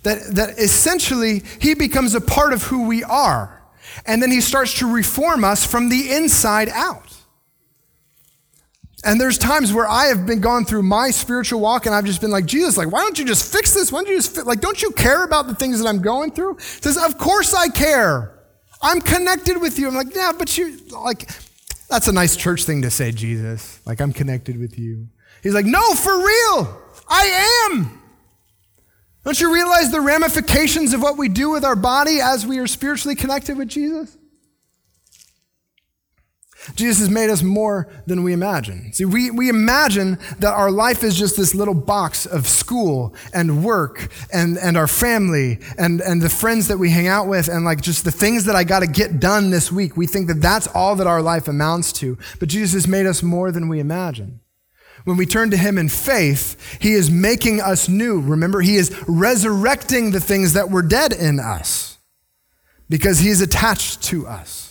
That, 0.04 0.18
that 0.35 0.59
essentially 0.59 1.42
He 1.61 1.74
becomes 1.74 2.14
a 2.14 2.20
part 2.20 2.52
of 2.52 2.64
who 2.64 2.87
we 2.87 3.02
are. 3.02 3.62
And 4.07 4.22
then 4.22 4.31
He 4.31 4.40
starts 4.40 4.78
to 4.78 4.92
reform 4.92 5.44
us 5.44 5.64
from 5.64 5.88
the 5.88 6.12
inside 6.12 6.68
out. 6.68 7.07
And 9.04 9.20
there's 9.20 9.38
times 9.38 9.72
where 9.72 9.87
I 9.87 10.06
have 10.06 10.26
been 10.26 10.40
gone 10.40 10.64
through 10.64 10.82
my 10.82 11.11
spiritual 11.11 11.61
walk 11.61 11.87
and 11.87 11.94
I've 11.94 12.04
just 12.04 12.20
been 12.20 12.32
like, 12.32 12.46
Jesus, 12.46 12.76
like, 12.76 12.90
why 12.90 13.00
don't 13.00 13.18
you 13.18 13.24
just 13.24 13.52
fix 13.52 13.72
this? 13.72 13.92
Why 13.92 14.00
don't 14.00 14.11
you 14.11 14.16
just, 14.16 14.34
fi-? 14.34 14.42
like, 14.42 14.61
don't 14.61 14.82
you 14.82 14.90
care 14.90 15.22
about 15.22 15.46
the 15.46 15.54
things 15.54 15.80
that 15.80 15.87
I'm 15.87 16.02
going 16.02 16.32
through? 16.32 16.56
He 16.56 16.62
says, 16.62 16.96
of 16.96 17.16
course 17.16 17.54
I 17.54 17.68
care. 17.68 18.34
I'm 18.82 19.00
connected 19.00 19.61
with 19.61 19.78
you. 19.78 19.88
I'm 19.88 19.94
like, 19.94 20.14
yeah, 20.14 20.32
but 20.37 20.58
you, 20.58 20.78
like, 20.90 21.30
that's 21.88 22.08
a 22.08 22.12
nice 22.12 22.34
church 22.34 22.64
thing 22.64 22.82
to 22.82 22.90
say, 22.90 23.12
Jesus. 23.12 23.80
Like, 23.87 24.00
I'm 24.00 24.12
connected 24.12 24.58
with 24.58 24.78
you. 24.78 25.08
He's 25.42 25.54
like, 25.54 25.66
no, 25.66 25.94
for 25.94 26.16
real. 26.18 26.82
I 27.08 27.70
am. 27.70 28.02
Don't 29.24 29.40
you 29.40 29.54
realize 29.54 29.92
the 29.92 30.00
ramifications 30.00 30.92
of 30.92 31.02
what 31.02 31.16
we 31.16 31.28
do 31.28 31.50
with 31.50 31.64
our 31.64 31.76
body 31.76 32.20
as 32.20 32.46
we 32.46 32.58
are 32.58 32.66
spiritually 32.66 33.14
connected 33.14 33.56
with 33.56 33.68
Jesus? 33.68 34.17
Jesus 36.74 36.98
has 36.98 37.10
made 37.10 37.30
us 37.30 37.42
more 37.42 37.88
than 38.06 38.22
we 38.22 38.32
imagine. 38.32 38.92
See, 38.92 39.04
we, 39.04 39.30
we 39.30 39.48
imagine 39.48 40.18
that 40.40 40.52
our 40.52 40.70
life 40.70 41.02
is 41.02 41.16
just 41.16 41.36
this 41.36 41.54
little 41.54 41.74
box 41.74 42.26
of 42.26 42.46
school 42.46 43.14
and 43.32 43.64
work 43.64 44.08
and, 44.32 44.58
and 44.58 44.76
our 44.76 44.88
family 44.88 45.60
and, 45.78 46.00
and 46.00 46.20
the 46.20 46.28
friends 46.28 46.68
that 46.68 46.78
we 46.78 46.90
hang 46.90 47.06
out 47.06 47.26
with 47.26 47.48
and 47.48 47.64
like 47.64 47.80
just 47.80 48.04
the 48.04 48.10
things 48.10 48.44
that 48.44 48.56
I 48.56 48.64
got 48.64 48.80
to 48.80 48.86
get 48.86 49.20
done 49.20 49.50
this 49.50 49.72
week. 49.72 49.96
We 49.96 50.06
think 50.06 50.26
that 50.28 50.42
that's 50.42 50.66
all 50.68 50.96
that 50.96 51.06
our 51.06 51.22
life 51.22 51.48
amounts 51.48 51.92
to. 51.94 52.18
But 52.38 52.48
Jesus 52.48 52.74
has 52.74 52.88
made 52.88 53.06
us 53.06 53.22
more 53.22 53.50
than 53.50 53.68
we 53.68 53.80
imagine. 53.80 54.40
When 55.04 55.16
we 55.16 55.26
turn 55.26 55.50
to 55.52 55.56
Him 55.56 55.78
in 55.78 55.88
faith, 55.88 56.78
He 56.80 56.92
is 56.92 57.10
making 57.10 57.60
us 57.60 57.88
new. 57.88 58.20
Remember, 58.20 58.60
He 58.60 58.76
is 58.76 58.94
resurrecting 59.08 60.10
the 60.10 60.20
things 60.20 60.52
that 60.52 60.70
were 60.70 60.82
dead 60.82 61.12
in 61.12 61.40
us 61.40 61.98
because 62.90 63.20
He 63.20 63.28
is 63.28 63.40
attached 63.40 64.02
to 64.04 64.26
us. 64.26 64.67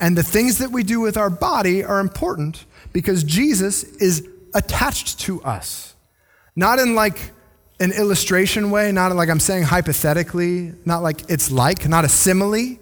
And 0.00 0.16
the 0.16 0.22
things 0.22 0.58
that 0.58 0.70
we 0.70 0.82
do 0.82 1.00
with 1.00 1.16
our 1.16 1.30
body 1.30 1.84
are 1.84 2.00
important 2.00 2.64
because 2.92 3.22
Jesus 3.22 3.84
is 3.84 4.26
attached 4.54 5.20
to 5.20 5.42
us. 5.42 5.94
Not 6.56 6.78
in 6.78 6.94
like 6.94 7.30
an 7.78 7.92
illustration 7.92 8.70
way, 8.70 8.92
not 8.92 9.14
like 9.14 9.28
I'm 9.28 9.40
saying 9.40 9.64
hypothetically, 9.64 10.72
not 10.84 11.02
like 11.02 11.30
it's 11.30 11.50
like, 11.50 11.88
not 11.88 12.04
a 12.04 12.08
simile, 12.08 12.78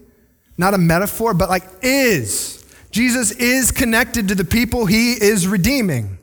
not 0.56 0.74
a 0.74 0.78
metaphor, 0.78 1.34
but 1.34 1.48
like 1.48 1.64
is. 1.82 2.64
Jesus 2.90 3.32
is 3.32 3.70
connected 3.70 4.28
to 4.28 4.34
the 4.34 4.44
people 4.44 4.86
he 4.86 5.12
is 5.12 5.46
redeeming. 5.46 6.18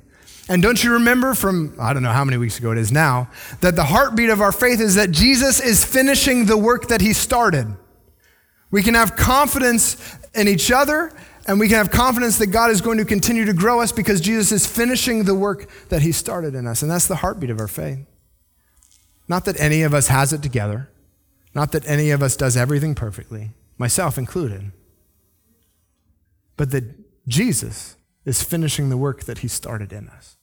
And 0.47 0.61
don't 0.61 0.83
you 0.83 0.93
remember 0.93 1.33
from, 1.33 1.75
I 1.79 1.93
don't 1.93 2.03
know 2.03 2.11
how 2.11 2.23
many 2.23 2.37
weeks 2.37 2.59
ago 2.59 2.71
it 2.71 2.77
is 2.77 2.91
now, 2.91 3.29
that 3.61 3.75
the 3.75 3.83
heartbeat 3.83 4.29
of 4.29 4.41
our 4.41 4.51
faith 4.51 4.79
is 4.79 4.95
that 4.95 5.11
Jesus 5.11 5.59
is 5.59 5.83
finishing 5.83 6.45
the 6.45 6.57
work 6.57 6.87
that 6.89 7.01
he 7.01 7.13
started. 7.13 7.67
We 8.71 8.83
can 8.83 8.93
have 8.93 9.15
confidence 9.15 9.95
in 10.35 10.47
each 10.47 10.71
other, 10.71 11.11
and 11.47 11.59
we 11.59 11.67
can 11.67 11.77
have 11.77 11.91
confidence 11.91 12.37
that 12.39 12.47
God 12.47 12.71
is 12.71 12.81
going 12.81 12.97
to 12.97 13.05
continue 13.05 13.45
to 13.45 13.53
grow 13.53 13.81
us 13.81 13.91
because 13.91 14.19
Jesus 14.19 14.51
is 14.51 14.67
finishing 14.67 15.23
the 15.23 15.35
work 15.35 15.69
that 15.89 16.01
He 16.01 16.11
started 16.11 16.55
in 16.55 16.67
us. 16.67 16.81
And 16.81 16.89
that's 16.89 17.07
the 17.07 17.17
heartbeat 17.17 17.49
of 17.49 17.59
our 17.59 17.67
faith. 17.67 17.99
Not 19.27 19.45
that 19.45 19.59
any 19.59 19.81
of 19.81 19.93
us 19.93 20.07
has 20.07 20.33
it 20.33 20.43
together, 20.43 20.89
not 21.53 21.71
that 21.71 21.87
any 21.87 22.11
of 22.11 22.21
us 22.21 22.35
does 22.35 22.57
everything 22.57 22.95
perfectly, 22.95 23.51
myself 23.77 24.17
included, 24.17 24.71
but 26.57 26.71
that 26.71 26.83
Jesus 27.27 27.95
is 28.23 28.43
finishing 28.43 28.89
the 28.89 28.97
work 28.97 29.23
that 29.23 29.39
He 29.39 29.47
started 29.47 29.93
in 29.93 30.09
us. 30.09 30.37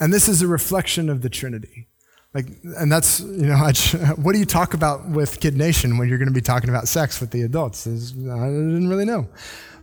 And 0.00 0.12
this 0.12 0.28
is 0.28 0.42
a 0.42 0.48
reflection 0.48 1.08
of 1.08 1.22
the 1.22 1.28
Trinity. 1.28 1.88
Like, 2.34 2.46
and 2.78 2.90
that's, 2.90 3.20
you 3.20 3.46
know, 3.46 3.56
what 4.16 4.32
do 4.32 4.38
you 4.38 4.46
talk 4.46 4.74
about 4.74 5.08
with 5.08 5.40
Kid 5.40 5.56
Nation 5.56 5.98
when 5.98 6.08
you're 6.08 6.18
going 6.18 6.28
to 6.28 6.34
be 6.34 6.40
talking 6.40 6.70
about 6.70 6.88
sex 6.88 7.20
with 7.20 7.30
the 7.30 7.42
adults? 7.42 7.86
Is, 7.86 8.12
I 8.12 8.46
didn't 8.46 8.88
really 8.88 9.04
know. 9.04 9.28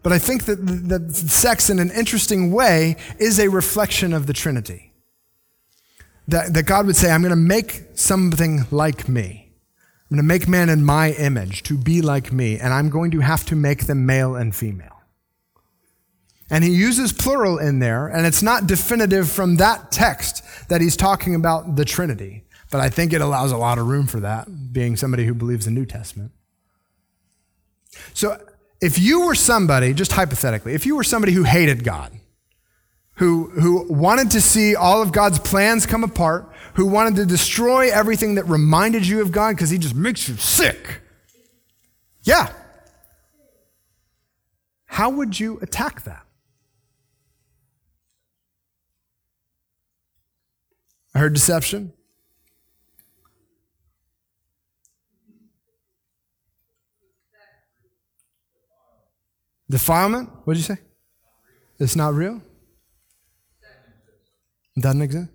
But 0.02 0.14
I 0.14 0.20
think 0.20 0.46
that, 0.46 0.56
that 0.90 1.14
sex, 1.14 1.70
in 1.70 1.80
an 1.80 1.92
interesting 1.92 2.52
way, 2.52 2.96
is 3.20 3.40
a 3.40 3.50
reflection 3.50 4.14
of 4.14 4.28
the 4.28 4.34
Trinity. 4.34 4.94
That, 6.28 6.54
that 6.54 6.64
God 6.64 6.86
would 6.86 6.96
say, 6.96 7.12
I'm 7.12 7.22
going 7.22 7.32
to 7.32 7.36
make 7.36 7.84
something 7.96 8.66
like 8.72 9.10
me. 9.10 9.52
I'm 10.10 10.16
going 10.16 10.24
to 10.24 10.28
make 10.28 10.48
man 10.48 10.70
in 10.70 10.84
my 10.84 11.12
image 11.12 11.64
to 11.64 11.78
be 11.78 12.02
like 12.02 12.32
me, 12.32 12.58
and 12.58 12.74
I'm 12.74 12.90
going 12.90 13.12
to 13.12 13.20
have 13.20 13.46
to 13.48 13.56
make 13.56 13.86
them 13.86 14.06
male 14.06 14.36
and 14.36 14.56
female. 14.56 14.99
And 16.50 16.64
he 16.64 16.72
uses 16.72 17.14
plural 17.14 17.60
in 17.60 17.80
there, 17.80 18.08
and 18.08 18.26
it's 18.26 18.42
not 18.42 18.66
definitive 18.66 19.30
from 19.30 19.58
that 19.58 19.92
text 19.92 20.44
that 20.70 20.82
he's 20.82 20.98
talking 20.98 21.36
about 21.36 21.76
the 21.76 21.86
Trinity. 21.86 22.44
But 22.72 22.82
I 22.82 22.90
think 22.90 23.14
it 23.14 23.22
allows 23.22 23.52
a 23.52 23.58
lot 23.58 23.78
of 23.78 23.88
room 23.88 24.08
for 24.08 24.20
that, 24.20 24.74
being 24.74 24.96
somebody 24.96 25.26
who 25.26 25.34
believes 25.34 25.66
the 25.66 25.72
New 25.72 25.86
Testament. 25.86 26.32
So 28.14 28.42
if 28.82 28.98
you 28.98 29.26
were 29.26 29.36
somebody, 29.36 29.94
just 29.94 30.14
hypothetically, 30.14 30.74
if 30.74 30.86
you 30.86 30.96
were 30.96 31.04
somebody 31.04 31.34
who 31.34 31.44
hated 31.44 31.84
God, 31.84 32.14
who, 33.16 33.50
who 33.50 33.86
wanted 33.92 34.32
to 34.32 34.42
see 34.42 34.76
all 34.76 35.02
of 35.02 35.12
God's 35.12 35.40
plans 35.40 35.86
come 35.86 36.04
apart, 36.04 36.50
who 36.76 36.86
wanted 36.86 37.18
to 37.18 37.26
destroy 37.26 37.92
everything 37.92 38.36
that 38.36 38.46
reminded 38.46 39.06
you 39.06 39.22
of 39.22 39.32
God 39.32 39.56
because 39.56 39.70
he 39.70 39.78
just 39.78 39.96
makes 39.96 40.30
you 40.30 40.36
sick. 40.36 41.02
Yeah. 42.24 42.54
How 44.86 45.10
would 45.10 45.40
you 45.40 45.60
attack 45.62 46.04
that? 46.06 46.24
I 51.20 51.22
heard 51.22 51.34
deception. 51.34 51.92
Defilement? 59.70 60.30
What 60.46 60.54
did 60.54 60.60
you 60.60 60.76
say? 60.76 60.82
It's 61.78 61.98
not 61.98 62.14
real? 62.14 62.42
It 64.78 64.82
doesn't 64.82 65.02
exist? 65.02 65.30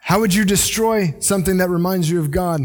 How 0.00 0.18
would 0.20 0.32
you 0.32 0.46
destroy 0.46 1.16
something 1.20 1.58
that 1.58 1.68
reminds 1.68 2.08
you 2.08 2.20
of 2.20 2.30
God? 2.30 2.62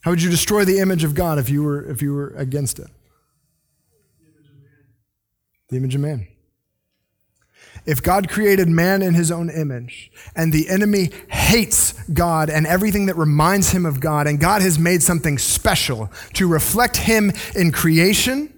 How 0.00 0.10
would 0.10 0.22
you 0.22 0.28
destroy 0.28 0.64
the 0.64 0.80
image 0.80 1.04
of 1.04 1.14
God 1.14 1.38
if 1.38 1.48
you 1.50 1.62
were, 1.62 1.88
if 1.88 2.02
you 2.02 2.14
were 2.14 2.30
against 2.30 2.80
it? 2.80 2.88
The 5.68 5.76
image 5.76 5.94
of 5.94 6.00
man. 6.00 6.26
If 7.84 8.02
God 8.02 8.28
created 8.28 8.68
man 8.68 9.02
in 9.02 9.14
his 9.14 9.32
own 9.32 9.50
image 9.50 10.12
and 10.36 10.52
the 10.52 10.68
enemy 10.68 11.10
hates 11.28 11.94
God 12.04 12.48
and 12.48 12.66
everything 12.66 13.06
that 13.06 13.16
reminds 13.16 13.70
him 13.70 13.84
of 13.84 13.98
God, 13.98 14.26
and 14.26 14.38
God 14.38 14.62
has 14.62 14.78
made 14.78 15.02
something 15.02 15.36
special 15.36 16.10
to 16.34 16.46
reflect 16.46 16.96
him 16.96 17.32
in 17.56 17.72
creation, 17.72 18.52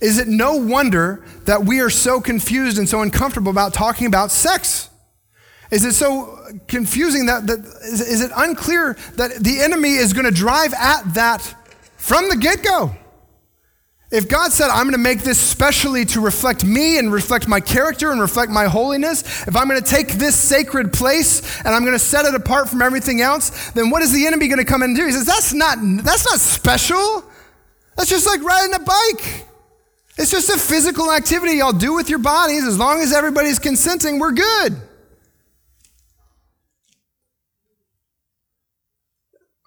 is 0.00 0.18
it 0.18 0.28
no 0.28 0.54
wonder 0.56 1.24
that 1.44 1.64
we 1.64 1.80
are 1.80 1.90
so 1.90 2.20
confused 2.20 2.78
and 2.78 2.88
so 2.88 3.02
uncomfortable 3.02 3.50
about 3.50 3.74
talking 3.74 4.06
about 4.06 4.30
sex? 4.30 4.90
Is 5.72 5.84
it 5.84 5.94
so 5.94 6.38
confusing 6.68 7.26
that, 7.26 7.46
that 7.46 7.60
is, 7.60 8.00
is 8.00 8.20
it 8.20 8.30
unclear 8.36 8.96
that 9.14 9.42
the 9.42 9.60
enemy 9.60 9.94
is 9.94 10.12
going 10.12 10.26
to 10.26 10.30
drive 10.30 10.74
at 10.74 11.14
that 11.14 11.54
from 11.96 12.28
the 12.28 12.36
get 12.36 12.62
go? 12.62 12.94
If 14.12 14.28
God 14.28 14.52
said, 14.52 14.68
I'm 14.68 14.84
going 14.84 14.92
to 14.92 14.98
make 14.98 15.22
this 15.22 15.40
specially 15.40 16.04
to 16.04 16.20
reflect 16.20 16.66
me 16.66 16.98
and 16.98 17.10
reflect 17.10 17.48
my 17.48 17.60
character 17.60 18.12
and 18.12 18.20
reflect 18.20 18.52
my 18.52 18.66
holiness, 18.66 19.22
if 19.48 19.56
I'm 19.56 19.66
going 19.66 19.80
to 19.80 19.90
take 19.90 20.08
this 20.08 20.38
sacred 20.38 20.92
place 20.92 21.40
and 21.60 21.68
I'm 21.68 21.80
going 21.80 21.94
to 21.94 21.98
set 21.98 22.26
it 22.26 22.34
apart 22.34 22.68
from 22.68 22.82
everything 22.82 23.22
else, 23.22 23.70
then 23.70 23.88
what 23.88 24.02
is 24.02 24.12
the 24.12 24.26
enemy 24.26 24.48
going 24.48 24.58
to 24.58 24.66
come 24.66 24.82
in 24.82 24.90
and 24.90 24.98
do? 24.98 25.06
He 25.06 25.12
says, 25.12 25.24
that's 25.24 25.54
not, 25.54 25.78
that's 26.04 26.26
not 26.26 26.38
special. 26.38 27.24
That's 27.96 28.10
just 28.10 28.26
like 28.26 28.42
riding 28.42 28.74
a 28.74 28.80
bike. 28.80 29.46
It's 30.18 30.30
just 30.30 30.50
a 30.50 30.58
physical 30.58 31.10
activity 31.10 31.56
y'all 31.56 31.72
do 31.72 31.94
with 31.94 32.10
your 32.10 32.18
bodies. 32.18 32.64
As 32.64 32.78
long 32.78 33.00
as 33.00 33.14
everybody's 33.14 33.58
consenting, 33.58 34.18
we're 34.18 34.32
good. 34.32 34.74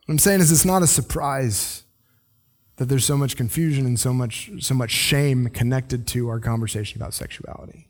What 0.05 0.13
I'm 0.13 0.19
saying 0.19 0.41
is, 0.41 0.51
it's 0.51 0.65
not 0.65 0.83
a 0.83 0.87
surprise 0.87 1.84
that 2.77 2.85
there's 2.85 3.05
so 3.05 3.17
much 3.17 3.37
confusion 3.37 3.85
and 3.85 3.99
so 3.99 4.13
much, 4.13 4.51
so 4.59 4.73
much 4.73 4.91
shame 4.91 5.47
connected 5.49 6.05
to 6.07 6.27
our 6.27 6.39
conversation 6.39 7.01
about 7.01 7.13
sexuality. 7.13 7.87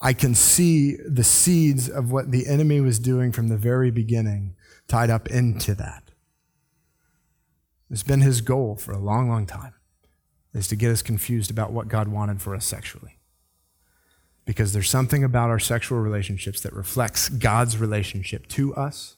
I 0.00 0.12
can 0.12 0.34
see 0.34 0.96
the 0.96 1.24
seeds 1.24 1.88
of 1.88 2.10
what 2.12 2.30
the 2.30 2.46
enemy 2.46 2.80
was 2.80 2.98
doing 2.98 3.32
from 3.32 3.48
the 3.48 3.56
very 3.56 3.90
beginning 3.90 4.54
tied 4.88 5.10
up 5.10 5.26
into 5.28 5.74
that. 5.74 6.10
It's 7.90 8.02
been 8.02 8.20
his 8.20 8.40
goal 8.40 8.76
for 8.76 8.92
a 8.92 8.98
long, 8.98 9.28
long 9.28 9.46
time, 9.46 9.74
is 10.52 10.68
to 10.68 10.76
get 10.76 10.90
us 10.90 11.02
confused 11.02 11.50
about 11.50 11.72
what 11.72 11.88
God 11.88 12.08
wanted 12.08 12.42
for 12.42 12.54
us 12.54 12.64
sexually. 12.64 13.18
Because 14.44 14.72
there's 14.72 14.90
something 14.90 15.24
about 15.24 15.50
our 15.50 15.58
sexual 15.58 15.98
relationships 15.98 16.60
that 16.60 16.72
reflects 16.72 17.28
God's 17.28 17.78
relationship 17.78 18.46
to 18.48 18.74
us 18.74 19.16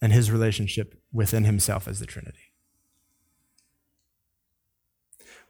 and 0.00 0.12
his 0.12 0.30
relationship 0.30 1.00
within 1.12 1.44
himself 1.44 1.86
as 1.86 2.00
the 2.00 2.06
Trinity 2.06 2.50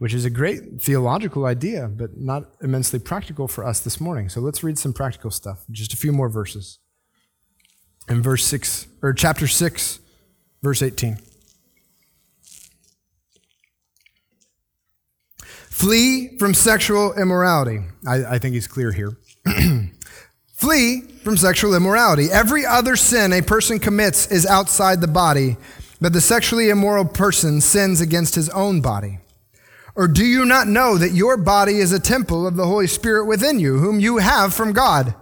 which 0.00 0.14
is 0.14 0.24
a 0.24 0.30
great 0.30 0.80
theological 0.80 1.44
idea, 1.44 1.86
but 1.86 2.16
not 2.16 2.54
immensely 2.62 2.98
practical 2.98 3.46
for 3.46 3.66
us 3.66 3.80
this 3.80 4.00
morning. 4.00 4.30
So 4.30 4.40
let's 4.40 4.64
read 4.64 4.78
some 4.78 4.94
practical 4.94 5.30
stuff, 5.30 5.66
just 5.70 5.92
a 5.92 5.96
few 5.98 6.10
more 6.10 6.30
verses. 6.30 6.78
In 8.08 8.22
verse 8.22 8.42
6, 8.46 8.86
or 9.02 9.12
chapter 9.12 9.46
6, 9.46 10.00
verse 10.62 10.80
18. 10.80 11.18
Flee 15.44 16.38
from 16.38 16.54
sexual 16.54 17.12
immorality. 17.12 17.80
I, 18.08 18.24
I 18.24 18.38
think 18.38 18.54
he's 18.54 18.66
clear 18.66 18.92
here. 18.92 19.18
Flee 20.60 21.00
from 21.24 21.38
sexual 21.38 21.74
immorality. 21.74 22.26
Every 22.30 22.66
other 22.66 22.94
sin 22.94 23.32
a 23.32 23.40
person 23.40 23.78
commits 23.78 24.26
is 24.26 24.44
outside 24.44 25.00
the 25.00 25.08
body, 25.08 25.56
but 26.02 26.12
the 26.12 26.20
sexually 26.20 26.68
immoral 26.68 27.06
person 27.06 27.62
sins 27.62 28.02
against 28.02 28.34
his 28.34 28.50
own 28.50 28.82
body. 28.82 29.20
Or 29.96 30.06
do 30.06 30.22
you 30.22 30.44
not 30.44 30.68
know 30.68 30.98
that 30.98 31.12
your 31.12 31.38
body 31.38 31.78
is 31.78 31.92
a 31.92 31.98
temple 31.98 32.46
of 32.46 32.56
the 32.56 32.66
Holy 32.66 32.86
Spirit 32.86 33.24
within 33.24 33.58
you, 33.58 33.78
whom 33.78 34.00
you 34.00 34.18
have 34.18 34.52
from 34.52 34.74
God? 34.74 35.14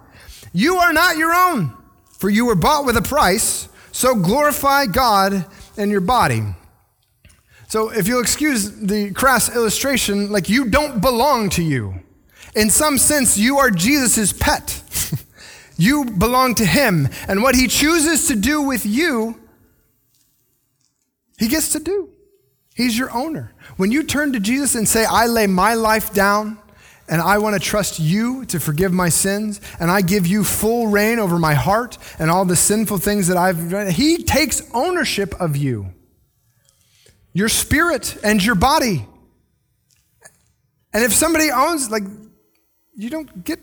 You 0.51 0.75
are 0.75 0.91
not 0.91 1.15
your 1.15 1.33
own, 1.33 1.71
for 2.17 2.29
you 2.29 2.45
were 2.45 2.55
bought 2.55 2.83
with 2.83 2.97
a 2.97 3.01
price, 3.01 3.69
so 3.93 4.15
glorify 4.15 4.87
God 4.87 5.45
in 5.77 5.89
your 5.89 6.01
body. 6.01 6.43
So, 7.69 7.91
if 7.91 8.09
you'll 8.09 8.19
excuse 8.19 8.71
the 8.71 9.11
crass 9.11 9.55
illustration, 9.55 10.33
like 10.33 10.49
you 10.49 10.65
don't 10.65 10.99
belong 10.99 11.49
to 11.51 11.63
you. 11.63 11.95
In 12.55 12.69
some 12.69 12.97
sense, 12.97 13.37
you 13.37 13.57
are 13.59 13.71
Jesus' 13.71 14.33
pet. 14.33 14.81
You 15.79 16.05
belong 16.05 16.55
to 16.55 16.65
him, 16.65 17.07
and 17.27 17.41
what 17.41 17.55
he 17.55 17.67
chooses 17.67 18.27
to 18.27 18.35
do 18.35 18.61
with 18.61 18.85
you, 18.85 19.39
he 21.37 21.47
gets 21.47 21.71
to 21.71 21.79
do. 21.79 22.09
He's 22.75 22.97
your 22.97 23.11
owner. 23.11 23.53
When 23.77 23.91
you 23.91 24.03
turn 24.03 24.33
to 24.33 24.39
Jesus 24.39 24.75
and 24.75 24.87
say, 24.87 25.05
I 25.05 25.25
lay 25.25 25.47
my 25.47 25.73
life 25.73 26.13
down 26.13 26.59
and 27.07 27.21
I 27.21 27.39
want 27.39 27.55
to 27.55 27.59
trust 27.59 27.99
you 27.99 28.45
to 28.45 28.59
forgive 28.59 28.93
my 28.93 29.09
sins, 29.09 29.59
and 29.79 29.89
I 29.89 30.01
give 30.01 30.27
you 30.27 30.43
full 30.43 30.87
reign 30.87 31.17
over 31.17 31.39
my 31.39 31.55
heart 31.55 31.97
and 32.19 32.29
all 32.29 32.45
the 32.45 32.55
sinful 32.55 32.99
things 32.99 33.27
that 33.27 33.37
I've 33.37 33.71
done, 33.71 33.89
He 33.89 34.23
takes 34.23 34.61
ownership 34.73 35.33
of 35.41 35.57
you, 35.57 35.87
your 37.33 37.49
spirit 37.49 38.15
and 38.23 38.43
your 38.43 38.55
body. 38.55 39.07
And 40.93 41.03
if 41.03 41.15
somebody 41.15 41.49
owns, 41.49 41.89
like, 41.89 42.03
you 42.95 43.09
don't 43.09 43.43
get 43.43 43.59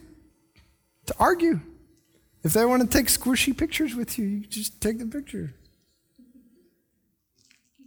to 1.07 1.15
argue. 1.21 1.61
If 2.47 2.53
they 2.53 2.65
want 2.65 2.81
to 2.81 2.89
take 2.89 3.09
squishy 3.09 3.59
pictures 3.59 3.97
with 3.97 4.21
you, 4.21 4.25
you 4.25 4.47
just 4.47 4.81
take 4.81 5.01
the 5.01 5.07
picture. 5.07 5.53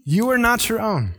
You 0.04 0.30
are 0.32 0.38
not 0.38 0.68
your 0.68 0.82
own. 0.82 1.14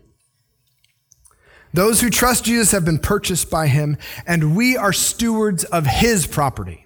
Those 1.73 2.03
who 2.03 2.11
trust 2.11 2.45
Jesus 2.45 2.73
have 2.73 2.85
been 2.85 2.99
purchased 2.99 3.51
by 3.51 3.69
him, 3.69 3.97
and 4.27 4.55
we 4.55 4.77
are 4.77 4.93
stewards 4.93 5.65
of 5.65 5.87
his 5.87 6.27
property. 6.27 6.85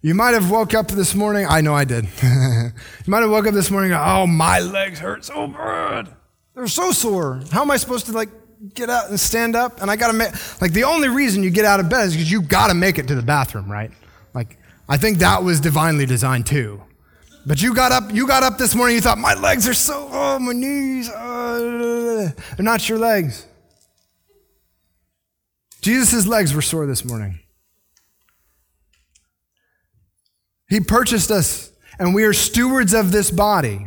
You 0.00 0.14
might 0.14 0.32
have 0.32 0.50
woke 0.50 0.72
up 0.72 0.88
this 0.88 1.14
morning. 1.14 1.44
I 1.46 1.60
know 1.60 1.74
I 1.74 1.84
did. 1.84 2.04
you 2.22 2.70
might 3.08 3.20
have 3.20 3.30
woke 3.30 3.46
up 3.46 3.52
this 3.52 3.70
morning. 3.70 3.92
And 3.92 4.00
oh, 4.02 4.26
my 4.26 4.60
legs 4.60 5.00
hurt 5.00 5.22
so 5.22 5.48
bad. 5.48 6.08
They're 6.54 6.66
so 6.66 6.92
sore. 6.92 7.42
How 7.52 7.60
am 7.60 7.70
I 7.70 7.76
supposed 7.76 8.06
to 8.06 8.12
like 8.12 8.30
get 8.72 8.88
out 8.88 9.10
and 9.10 9.20
stand 9.20 9.54
up? 9.54 9.82
And 9.82 9.90
I 9.90 9.96
got 9.96 10.06
to 10.06 10.14
make 10.14 10.30
like 10.62 10.72
the 10.72 10.84
only 10.84 11.10
reason 11.10 11.42
you 11.42 11.50
get 11.50 11.66
out 11.66 11.78
of 11.78 11.90
bed 11.90 12.06
is 12.06 12.14
because 12.14 12.32
you 12.32 12.40
got 12.40 12.68
to 12.68 12.74
make 12.74 12.98
it 12.98 13.08
to 13.08 13.14
the 13.14 13.22
bathroom, 13.22 13.70
right? 13.70 13.90
Like 14.32 14.56
I 14.88 14.96
think 14.96 15.18
that 15.18 15.42
was 15.42 15.60
divinely 15.60 16.06
designed 16.06 16.46
too. 16.46 16.82
But 17.46 17.62
you 17.62 17.74
got 17.74 17.92
up, 17.92 18.12
you 18.12 18.26
got 18.26 18.42
up 18.42 18.58
this 18.58 18.74
morning, 18.74 18.96
you 18.96 19.00
thought, 19.00 19.18
my 19.18 19.34
legs 19.34 19.66
are 19.66 19.74
so, 19.74 20.08
oh, 20.10 20.38
my 20.38 20.52
knees, 20.52 21.10
oh, 21.14 22.32
they're 22.56 22.64
not 22.64 22.88
your 22.88 22.98
legs. 22.98 23.46
Jesus' 25.80 26.26
legs 26.26 26.54
were 26.54 26.62
sore 26.62 26.86
this 26.86 27.04
morning. 27.04 27.40
He 30.68 30.80
purchased 30.80 31.30
us, 31.30 31.72
and 31.98 32.14
we 32.14 32.24
are 32.24 32.32
stewards 32.32 32.92
of 32.92 33.12
this 33.12 33.30
body. 33.30 33.86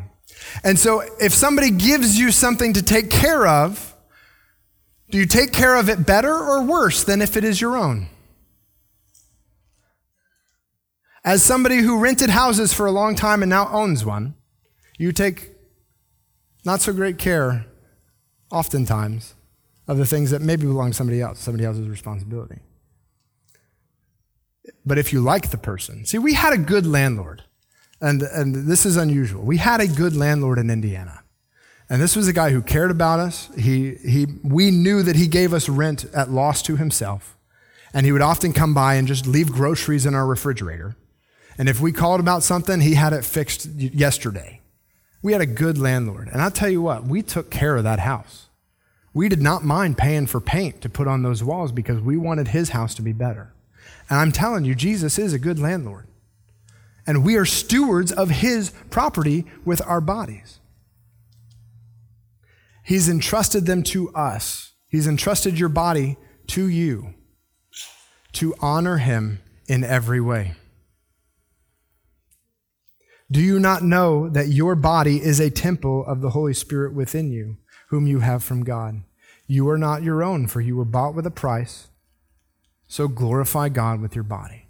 And 0.64 0.80
so, 0.80 1.04
if 1.20 1.34
somebody 1.34 1.70
gives 1.70 2.18
you 2.18 2.32
something 2.32 2.74
to 2.74 2.82
take 2.82 3.12
care 3.12 3.46
of, 3.46 3.96
do 5.12 5.18
you 5.18 5.26
take 5.26 5.52
care 5.52 5.76
of 5.76 5.90
it 5.90 6.06
better 6.06 6.34
or 6.34 6.64
worse 6.64 7.04
than 7.04 7.22
if 7.22 7.38
it 7.38 7.44
is 7.44 7.62
your 7.62 7.78
own? 7.78 8.08
As 11.24 11.44
somebody 11.44 11.78
who 11.78 12.00
rented 12.00 12.32
houses 12.32 12.74
for 12.74 12.86
a 12.86 12.92
long 12.92 13.16
time 13.16 13.44
and 13.44 13.50
now 13.50 13.68
owns 13.70 14.04
one, 14.04 14.34
you 14.98 15.12
take 15.12 15.52
not 16.66 16.82
so 16.82 16.94
great 16.94 17.18
care, 17.18 17.66
oftentimes, 18.52 19.36
of 19.88 19.98
the 19.98 20.06
things 20.06 20.32
that 20.32 20.42
maybe 20.42 20.66
belong 20.66 20.92
to 20.92 20.98
somebody 20.98 21.22
else, 21.22 21.40
somebody 21.40 21.66
else's 21.66 21.88
responsibility. 21.88 22.60
But 24.86 24.98
if 24.98 25.14
you 25.14 25.22
like 25.22 25.52
the 25.52 25.58
person, 25.58 26.06
see, 26.06 26.18
we 26.18 26.34
had 26.34 26.54
a 26.54 26.58
good 26.58 26.88
landlord, 26.88 27.44
and, 28.00 28.22
and 28.24 28.68
this 28.68 28.86
is 28.86 28.98
unusual. 28.98 29.44
We 29.44 29.58
had 29.58 29.80
a 29.80 29.88
good 29.88 30.16
landlord 30.16 30.58
in 30.58 30.70
Indiana. 30.70 31.24
And 31.90 32.02
this 32.02 32.16
was 32.16 32.28
a 32.28 32.34
guy 32.34 32.52
who 32.52 32.62
cared 32.62 32.90
about 32.90 33.20
us. 33.20 33.50
He, 33.58 33.96
he, 33.96 34.26
we 34.44 34.72
knew 34.72 35.04
that 35.04 35.18
he 35.18 35.28
gave 35.28 35.54
us 35.54 35.68
rent 35.68 36.06
at 36.16 36.32
loss 36.32 36.62
to 36.64 36.78
himself. 36.78 37.38
And 37.94 38.06
he 38.06 38.14
would 38.14 38.22
often 38.22 38.54
come 38.54 38.74
by 38.74 38.96
and 38.96 39.08
just 39.08 39.28
leave 39.28 39.52
groceries 39.52 40.06
in 40.06 40.16
our 40.16 40.26
refrigerator. 40.26 40.96
And 41.62 41.70
if 41.70 41.80
we 41.80 41.92
called 41.92 42.20
about 42.20 42.42
something, 42.42 42.80
he 42.82 42.96
had 42.96 43.14
it 43.14 43.24
fixed 43.24 43.68
yesterday. 43.68 44.62
We 45.22 45.32
had 45.32 45.42
a 45.42 45.46
good 45.46 45.78
landlord. 45.78 46.28
And 46.30 46.42
I'll 46.42 46.50
tell 46.50 46.72
you 46.72 46.82
what, 46.82 47.04
we 47.04 47.22
took 47.22 47.52
care 47.52 47.76
of 47.76 47.84
that 47.84 48.00
house. 48.00 48.48
We 49.14 49.30
did 49.30 49.44
not 49.44 49.64
mind 49.64 49.96
paying 49.96 50.26
for 50.26 50.42
paint 50.42 50.82
to 50.82 50.90
put 50.90 51.08
on 51.08 51.22
those 51.22 51.44
walls 51.44 51.72
because 51.72 52.02
we 52.02 52.18
wanted 52.18 52.48
his 52.48 52.70
house 52.70 52.96
to 52.96 53.04
be 53.04 53.14
better. 53.14 53.54
And 54.10 54.18
I'm 54.18 54.32
telling 54.32 54.66
you, 54.66 54.74
Jesus 54.74 55.20
is 55.20 55.34
a 55.34 55.38
good 55.38 55.60
landlord. 55.60 56.08
And 57.06 57.24
we 57.24 57.36
are 57.36 57.46
stewards 57.46 58.12
of 58.12 58.32
his 58.32 58.72
property 58.90 59.46
with 59.64 59.84
our 59.86 60.02
bodies. 60.02 60.60
He's 62.84 63.08
entrusted 63.08 63.68
them 63.68 63.84
to 63.84 64.10
us. 64.16 64.72
He's 64.88 65.06
entrusted 65.06 65.60
your 65.60 65.70
body 65.70 66.18
to 66.48 66.66
you 66.66 67.14
to 68.32 68.56
honor 68.62 68.98
him 68.98 69.42
in 69.68 69.84
every 69.84 70.20
way. 70.20 70.56
Do 73.32 73.40
you 73.40 73.60
not 73.60 73.82
know 73.82 74.28
that 74.28 74.50
your 74.50 74.76
body 74.76 75.22
is 75.24 75.40
a 75.40 75.50
temple 75.50 76.06
of 76.06 76.20
the 76.20 76.32
Holy 76.32 76.54
Spirit 76.54 76.94
within 76.94 77.32
you, 77.32 77.56
whom 77.88 78.06
you 78.06 78.20
have 78.20 78.44
from 78.44 78.66
God? 78.66 79.04
You 79.48 79.70
are 79.70 79.78
not 79.78 80.04
your 80.04 80.22
own, 80.22 80.48
for 80.48 80.60
you 80.60 80.76
were 80.76 80.86
bought 80.86 81.16
with 81.16 81.26
a 81.26 81.32
price. 81.32 81.88
So 82.90 83.08
glorify 83.08 83.70
God 83.70 84.02
with 84.02 84.16
your 84.16 84.26
body. 84.26 84.66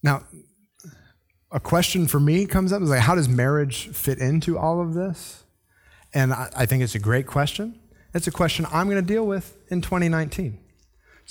Now, 0.00 0.24
a 1.50 1.58
question 1.58 2.06
for 2.06 2.20
me 2.20 2.46
comes 2.46 2.72
up 2.72 2.82
is 2.82 2.90
like, 2.90 3.00
how 3.00 3.16
does 3.16 3.28
marriage 3.28 3.88
fit 3.88 4.18
into 4.18 4.56
all 4.56 4.80
of 4.80 4.94
this? 4.94 5.42
And 6.14 6.32
I, 6.32 6.50
I 6.56 6.66
think 6.66 6.84
it's 6.84 6.94
a 6.94 7.00
great 7.00 7.26
question. 7.26 7.80
It's 8.14 8.26
a 8.26 8.32
question 8.32 8.66
I'm 8.72 8.88
going 8.88 9.04
to 9.04 9.06
deal 9.06 9.26
with 9.26 9.56
in 9.68 9.80
2019. 9.80 10.58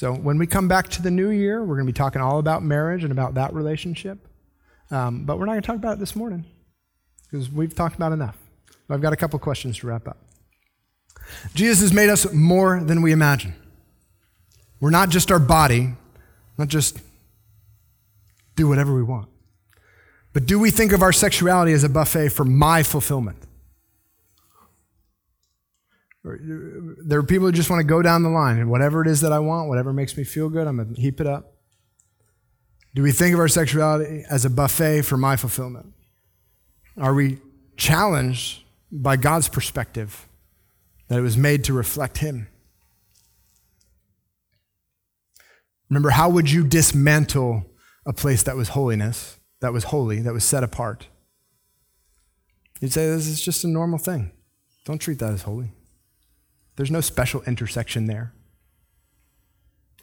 So 0.01 0.15
when 0.15 0.39
we 0.39 0.47
come 0.47 0.67
back 0.67 0.87
to 0.93 1.01
the 1.03 1.11
new 1.11 1.29
year, 1.29 1.59
we're 1.59 1.75
going 1.75 1.85
to 1.85 1.93
be 1.93 1.95
talking 1.95 2.23
all 2.23 2.39
about 2.39 2.63
marriage 2.63 3.03
and 3.03 3.11
about 3.11 3.35
that 3.35 3.53
relationship. 3.53 4.17
Um, 4.89 5.25
but 5.25 5.37
we're 5.37 5.45
not 5.45 5.51
going 5.51 5.61
to 5.61 5.67
talk 5.67 5.75
about 5.75 5.97
it 5.97 5.99
this 5.99 6.15
morning 6.15 6.43
because 7.29 7.51
we've 7.51 7.75
talked 7.75 7.97
about 7.97 8.11
enough. 8.11 8.35
I've 8.89 9.03
got 9.03 9.13
a 9.13 9.15
couple 9.15 9.37
questions 9.37 9.77
to 9.77 9.85
wrap 9.85 10.07
up. 10.07 10.17
Jesus 11.53 11.81
has 11.81 11.93
made 11.93 12.09
us 12.09 12.33
more 12.33 12.79
than 12.79 13.03
we 13.03 13.11
imagine. 13.11 13.53
We're 14.79 14.89
not 14.89 15.09
just 15.09 15.31
our 15.31 15.37
body, 15.37 15.93
not 16.57 16.67
just 16.67 16.99
do 18.55 18.67
whatever 18.67 18.95
we 18.95 19.03
want. 19.03 19.29
But 20.33 20.47
do 20.47 20.57
we 20.57 20.71
think 20.71 20.93
of 20.93 21.03
our 21.03 21.13
sexuality 21.13 21.73
as 21.73 21.83
a 21.83 21.89
buffet 21.89 22.29
for 22.29 22.43
my 22.43 22.81
fulfillment? 22.81 23.37
Uh, 26.25 26.31
there 27.05 27.19
are 27.19 27.23
people 27.23 27.47
who 27.47 27.51
just 27.51 27.69
want 27.69 27.79
to 27.79 27.87
go 27.87 28.01
down 28.01 28.23
the 28.23 28.29
line 28.29 28.59
and 28.59 28.69
whatever 28.69 29.01
it 29.01 29.07
is 29.07 29.21
that 29.21 29.31
I 29.31 29.39
want, 29.39 29.69
whatever 29.69 29.91
makes 29.91 30.15
me 30.15 30.23
feel 30.23 30.49
good, 30.49 30.67
I'm 30.67 30.77
going 30.77 30.93
to 30.93 31.01
heap 31.01 31.19
it 31.19 31.27
up. 31.27 31.53
Do 32.93 33.01
we 33.01 33.11
think 33.11 33.33
of 33.33 33.39
our 33.39 33.47
sexuality 33.47 34.23
as 34.29 34.45
a 34.45 34.49
buffet 34.49 35.03
for 35.03 35.17
my 35.17 35.35
fulfillment? 35.35 35.93
Are 36.97 37.13
we 37.13 37.39
challenged 37.77 38.63
by 38.91 39.15
God's 39.15 39.47
perspective, 39.47 40.27
that 41.07 41.17
it 41.17 41.21
was 41.21 41.37
made 41.37 41.63
to 41.65 41.73
reflect 41.73 42.19
Him. 42.19 42.47
Remember, 45.89 46.09
how 46.09 46.29
would 46.29 46.51
you 46.51 46.65
dismantle 46.65 47.65
a 48.05 48.13
place 48.13 48.43
that 48.43 48.55
was 48.55 48.69
holiness, 48.69 49.37
that 49.61 49.73
was 49.73 49.85
holy, 49.85 50.21
that 50.21 50.33
was 50.33 50.43
set 50.43 50.63
apart? 50.63 51.07
You'd 52.79 52.93
say, 52.93 53.07
This 53.07 53.27
is 53.27 53.41
just 53.41 53.63
a 53.63 53.67
normal 53.67 53.99
thing. 53.99 54.31
Don't 54.85 54.99
treat 54.99 55.19
that 55.19 55.33
as 55.33 55.43
holy. 55.43 55.71
There's 56.81 56.89
no 56.89 57.01
special 57.01 57.43
intersection 57.43 58.07
there. 58.07 58.33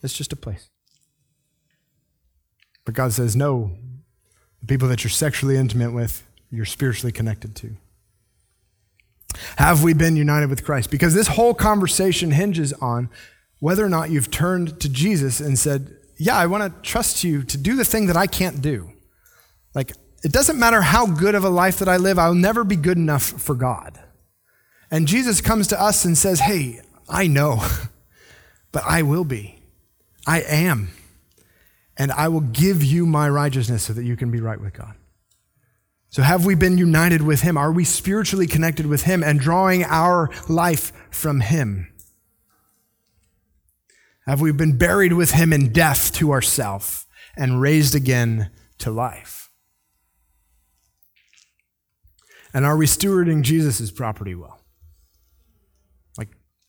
It's 0.01 0.17
just 0.17 0.33
a 0.33 0.37
place. 0.37 0.71
But 2.85 2.95
God 2.95 3.13
says, 3.13 3.35
No, 3.35 3.73
the 4.61 4.67
people 4.69 4.87
that 4.87 5.03
you're 5.03 5.11
sexually 5.11 5.57
intimate 5.57 5.93
with, 5.93 6.23
you're 6.53 6.65
spiritually 6.65 7.11
connected 7.11 7.57
to. 7.57 7.75
Have 9.57 9.83
we 9.83 9.93
been 9.93 10.15
united 10.15 10.51
with 10.51 10.65
Christ? 10.65 10.93
Because 10.93 11.15
this 11.15 11.27
whole 11.27 11.53
conversation 11.53 12.31
hinges 12.31 12.73
on 12.75 13.11
whether 13.59 13.85
or 13.85 13.89
not 13.89 14.11
you've 14.11 14.31
turned 14.31 14.79
to 14.81 14.89
Jesus 14.89 15.41
and 15.41 15.59
said, 15.59 15.97
Yeah, 16.17 16.37
I 16.37 16.47
want 16.47 16.63
to 16.63 16.89
trust 16.89 17.25
you 17.25 17.43
to 17.43 17.59
do 17.59 17.75
the 17.75 17.85
thing 17.85 18.07
that 18.07 18.17
I 18.17 18.29
can't 18.29 18.63
do. 18.63 18.93
Like, 19.75 19.95
it 20.23 20.31
doesn't 20.31 20.61
matter 20.61 20.83
how 20.83 21.07
good 21.07 21.35
of 21.35 21.43
a 21.43 21.51
life 21.51 21.81
that 21.81 21.89
I 21.89 21.97
live, 21.97 22.21
I'll 22.21 22.35
never 22.35 22.63
be 22.63 22.77
good 22.77 22.99
enough 22.99 23.25
for 23.25 23.57
God. 23.57 23.99
And 24.91 25.07
Jesus 25.07 25.41
comes 25.41 25.67
to 25.69 25.81
us 25.81 26.05
and 26.05 26.17
says, 26.17 26.41
Hey, 26.41 26.81
I 27.09 27.27
know, 27.27 27.63
but 28.73 28.83
I 28.87 29.03
will 29.03 29.25
be. 29.25 29.59
I 30.27 30.43
am. 30.43 30.91
And 31.97 32.13
I 32.13 32.29
will 32.29 32.41
give 32.41 32.85
you 32.85 33.07
my 33.07 33.29
righteousness 33.29 33.85
so 33.85 33.93
that 33.93 34.05
you 34.05 34.17
can 34.17 34.31
be 34.31 34.41
right 34.41 34.61
with 34.61 34.73
God. 34.73 34.95
So, 36.11 36.23
have 36.23 36.47
we 36.47 36.55
been 36.55 36.79
united 36.79 37.23
with 37.23 37.43
Him? 37.43 37.59
Are 37.59 37.73
we 37.73 37.85
spiritually 37.85 38.47
connected 38.47 38.87
with 38.87 39.03
Him 39.03 39.23
and 39.23 39.39
drawing 39.39 39.85
our 39.85 40.31
life 40.49 40.93
from 41.11 41.41
Him? 41.41 41.93
Have 44.27 44.41
we 44.41 44.53
been 44.53 44.79
buried 44.79 45.13
with 45.13 45.33
Him 45.33 45.53
in 45.53 45.73
death 45.73 46.13
to 46.15 46.33
ourself 46.33 47.07
and 47.37 47.61
raised 47.61 47.95
again 47.95 48.51
to 48.79 48.91
life? 48.91 49.51
And 52.55 52.65
are 52.65 52.77
we 52.77 52.87
stewarding 52.87 53.43
Jesus' 53.43 53.91
property 53.91 54.35
well? 54.35 54.58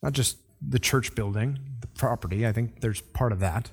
Not 0.01 0.13
just 0.13 0.38
the 0.62 0.79
church 0.79 1.15
building, 1.15 1.59
the 1.81 1.88
property, 1.88 2.45
I 2.47 2.51
think 2.51 2.81
there's 2.81 3.01
part 3.01 3.31
of 3.31 3.39
that. 3.39 3.71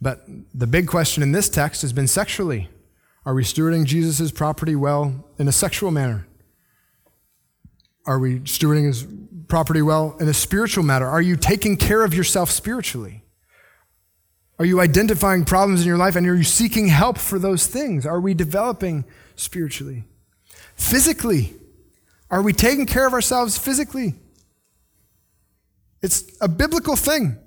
But 0.00 0.26
the 0.52 0.66
big 0.66 0.86
question 0.86 1.22
in 1.22 1.32
this 1.32 1.48
text 1.48 1.82
has 1.82 1.92
been 1.92 2.08
sexually. 2.08 2.68
Are 3.24 3.34
we 3.34 3.42
stewarding 3.42 3.84
Jesus' 3.84 4.30
property 4.30 4.76
well 4.76 5.24
in 5.38 5.48
a 5.48 5.52
sexual 5.52 5.90
manner? 5.90 6.26
Are 8.06 8.18
we 8.18 8.40
stewarding 8.40 8.86
his 8.86 9.06
property 9.48 9.80
well 9.80 10.16
in 10.20 10.28
a 10.28 10.34
spiritual 10.34 10.84
matter? 10.84 11.06
Are 11.06 11.22
you 11.22 11.36
taking 11.36 11.76
care 11.76 12.04
of 12.04 12.12
yourself 12.12 12.50
spiritually? 12.50 13.24
Are 14.58 14.64
you 14.64 14.80
identifying 14.80 15.44
problems 15.44 15.80
in 15.80 15.86
your 15.86 15.96
life 15.96 16.16
and 16.16 16.26
are 16.28 16.34
you 16.34 16.44
seeking 16.44 16.88
help 16.88 17.18
for 17.18 17.38
those 17.38 17.66
things? 17.66 18.06
Are 18.06 18.20
we 18.20 18.34
developing 18.34 19.04
spiritually? 19.36 20.04
Physically, 20.76 21.54
are 22.30 22.42
we 22.42 22.52
taking 22.52 22.86
care 22.86 23.06
of 23.06 23.12
ourselves 23.12 23.58
physically? 23.58 24.14
It's 26.04 26.24
a 26.42 26.48
biblical 26.48 26.96
thing. 26.96 27.38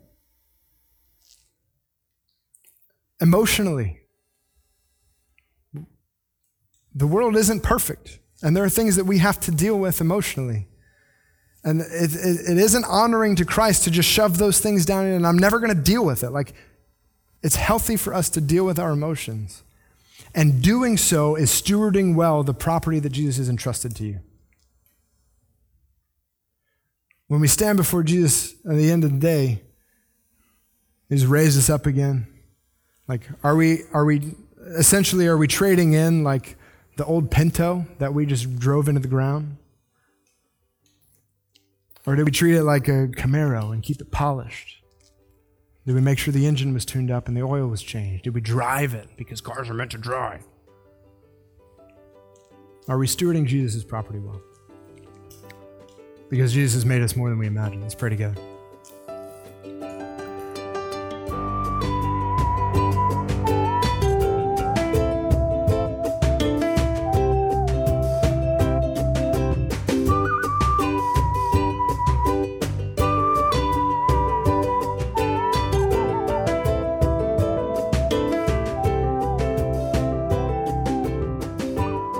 Emotionally, 3.21 3.99
the 6.95 7.05
world 7.05 7.35
isn't 7.35 7.61
perfect, 7.61 8.17
and 8.41 8.57
there 8.57 8.63
are 8.63 8.69
things 8.69 8.95
that 8.95 9.05
we 9.05 9.19
have 9.19 9.39
to 9.41 9.51
deal 9.51 9.77
with 9.77 10.01
emotionally. 10.01 10.67
And 11.63 11.81
it, 11.81 12.15
it, 12.15 12.49
it 12.49 12.57
isn't 12.57 12.85
honoring 12.85 13.35
to 13.35 13.45
Christ 13.45 13.83
to 13.83 13.91
just 13.91 14.09
shove 14.09 14.39
those 14.39 14.59
things 14.59 14.87
down 14.87 15.05
and 15.05 15.27
I'm 15.27 15.37
never 15.37 15.59
going 15.59 15.75
to 15.75 15.79
deal 15.79 16.03
with 16.03 16.23
it. 16.23 16.31
Like, 16.31 16.53
it's 17.43 17.57
healthy 17.57 17.95
for 17.95 18.11
us 18.11 18.27
to 18.31 18.41
deal 18.41 18.65
with 18.65 18.79
our 18.79 18.89
emotions. 18.91 19.63
And 20.33 20.63
doing 20.63 20.97
so 20.97 21.35
is 21.35 21.51
stewarding 21.51 22.15
well 22.15 22.41
the 22.41 22.55
property 22.55 22.99
that 22.99 23.11
Jesus 23.11 23.37
has 23.37 23.49
entrusted 23.49 23.95
to 23.97 24.05
you. 24.05 24.19
When 27.27 27.41
we 27.41 27.47
stand 27.47 27.77
before 27.77 28.03
Jesus 28.03 28.53
at 28.65 28.75
the 28.75 28.91
end 28.91 29.03
of 29.03 29.11
the 29.11 29.19
day, 29.19 29.61
He's 31.09 31.25
raised 31.25 31.57
us 31.57 31.69
up 31.69 31.85
again. 31.85 32.27
Like, 33.07 33.21
are 33.43 33.55
we, 33.55 33.83
are 33.93 34.03
we, 34.03 34.35
essentially, 34.77 35.27
are 35.27 35.37
we 35.37 35.47
trading 35.47 35.93
in 35.93 36.23
like 36.23 36.57
the 36.97 37.05
old 37.05 37.31
Pinto 37.31 37.85
that 37.99 38.13
we 38.13 38.25
just 38.25 38.59
drove 38.59 38.89
into 38.89 38.99
the 38.99 39.07
ground? 39.07 39.57
Or 42.05 42.15
did 42.15 42.25
we 42.25 42.31
treat 42.31 42.55
it 42.55 42.63
like 42.63 42.87
a 42.87 43.07
Camaro 43.07 43.71
and 43.71 43.81
keep 43.83 44.01
it 44.01 44.11
polished? 44.11 44.81
Did 45.85 45.95
we 45.95 46.01
make 46.01 46.19
sure 46.19 46.33
the 46.33 46.45
engine 46.45 46.73
was 46.73 46.83
tuned 46.83 47.11
up 47.11 47.29
and 47.29 47.37
the 47.37 47.41
oil 47.41 47.67
was 47.67 47.81
changed? 47.81 48.25
Did 48.25 48.33
we 48.33 48.41
drive 48.41 48.93
it 48.93 49.07
because 49.15 49.39
cars 49.39 49.69
are 49.69 49.73
meant 49.73 49.91
to 49.91 49.97
drive? 49.97 50.43
Are 52.89 52.97
we 52.97 53.07
stewarding 53.07 53.45
Jesus' 53.45 53.83
property 53.85 54.19
well? 54.19 54.41
Because 56.29 56.53
Jesus 56.53 56.73
has 56.73 56.85
made 56.85 57.01
us 57.01 57.15
more 57.15 57.29
than 57.29 57.39
we 57.39 57.47
imagine. 57.47 57.81
Let's 57.81 57.95
pray 57.95 58.09
together. 58.09 58.35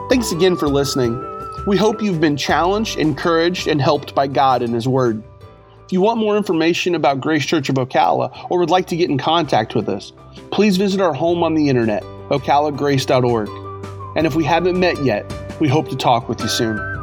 Thanks 0.10 0.32
again 0.32 0.56
for 0.56 0.67
listening. 0.67 1.37
We 1.67 1.75
hope 1.75 2.01
you've 2.01 2.21
been 2.21 2.38
challenged, 2.38 2.97
encouraged, 2.97 3.67
and 3.67 3.82
helped 3.82 4.15
by 4.15 4.27
God 4.27 4.62
and 4.62 4.73
His 4.73 4.88
Word. 4.88 5.21
If 5.84 5.91
you 5.91 5.99
want 5.99 6.17
more 6.17 6.38
information 6.38 6.95
about 6.95 7.19
Grace 7.19 7.45
Church 7.45 7.67
of 7.67 7.75
Ocala 7.75 8.47
or 8.49 8.60
would 8.60 8.69
like 8.69 8.88
to 8.88 8.95
get 8.95 9.10
in 9.10 9.17
contact 9.17 9.75
with 9.75 9.89
us, 9.89 10.13
please 10.49 10.77
visit 10.77 11.01
our 11.01 11.13
home 11.13 11.43
on 11.43 11.56
the 11.56 11.67
internet, 11.67 12.03
ocalagrace.org. 12.30 13.49
And 14.15 14.25
if 14.25 14.34
we 14.34 14.45
haven't 14.45 14.80
met 14.80 15.03
yet, 15.03 15.30
we 15.60 15.67
hope 15.67 15.89
to 15.89 15.97
talk 15.97 16.30
with 16.30 16.39
you 16.39 16.47
soon. 16.47 16.96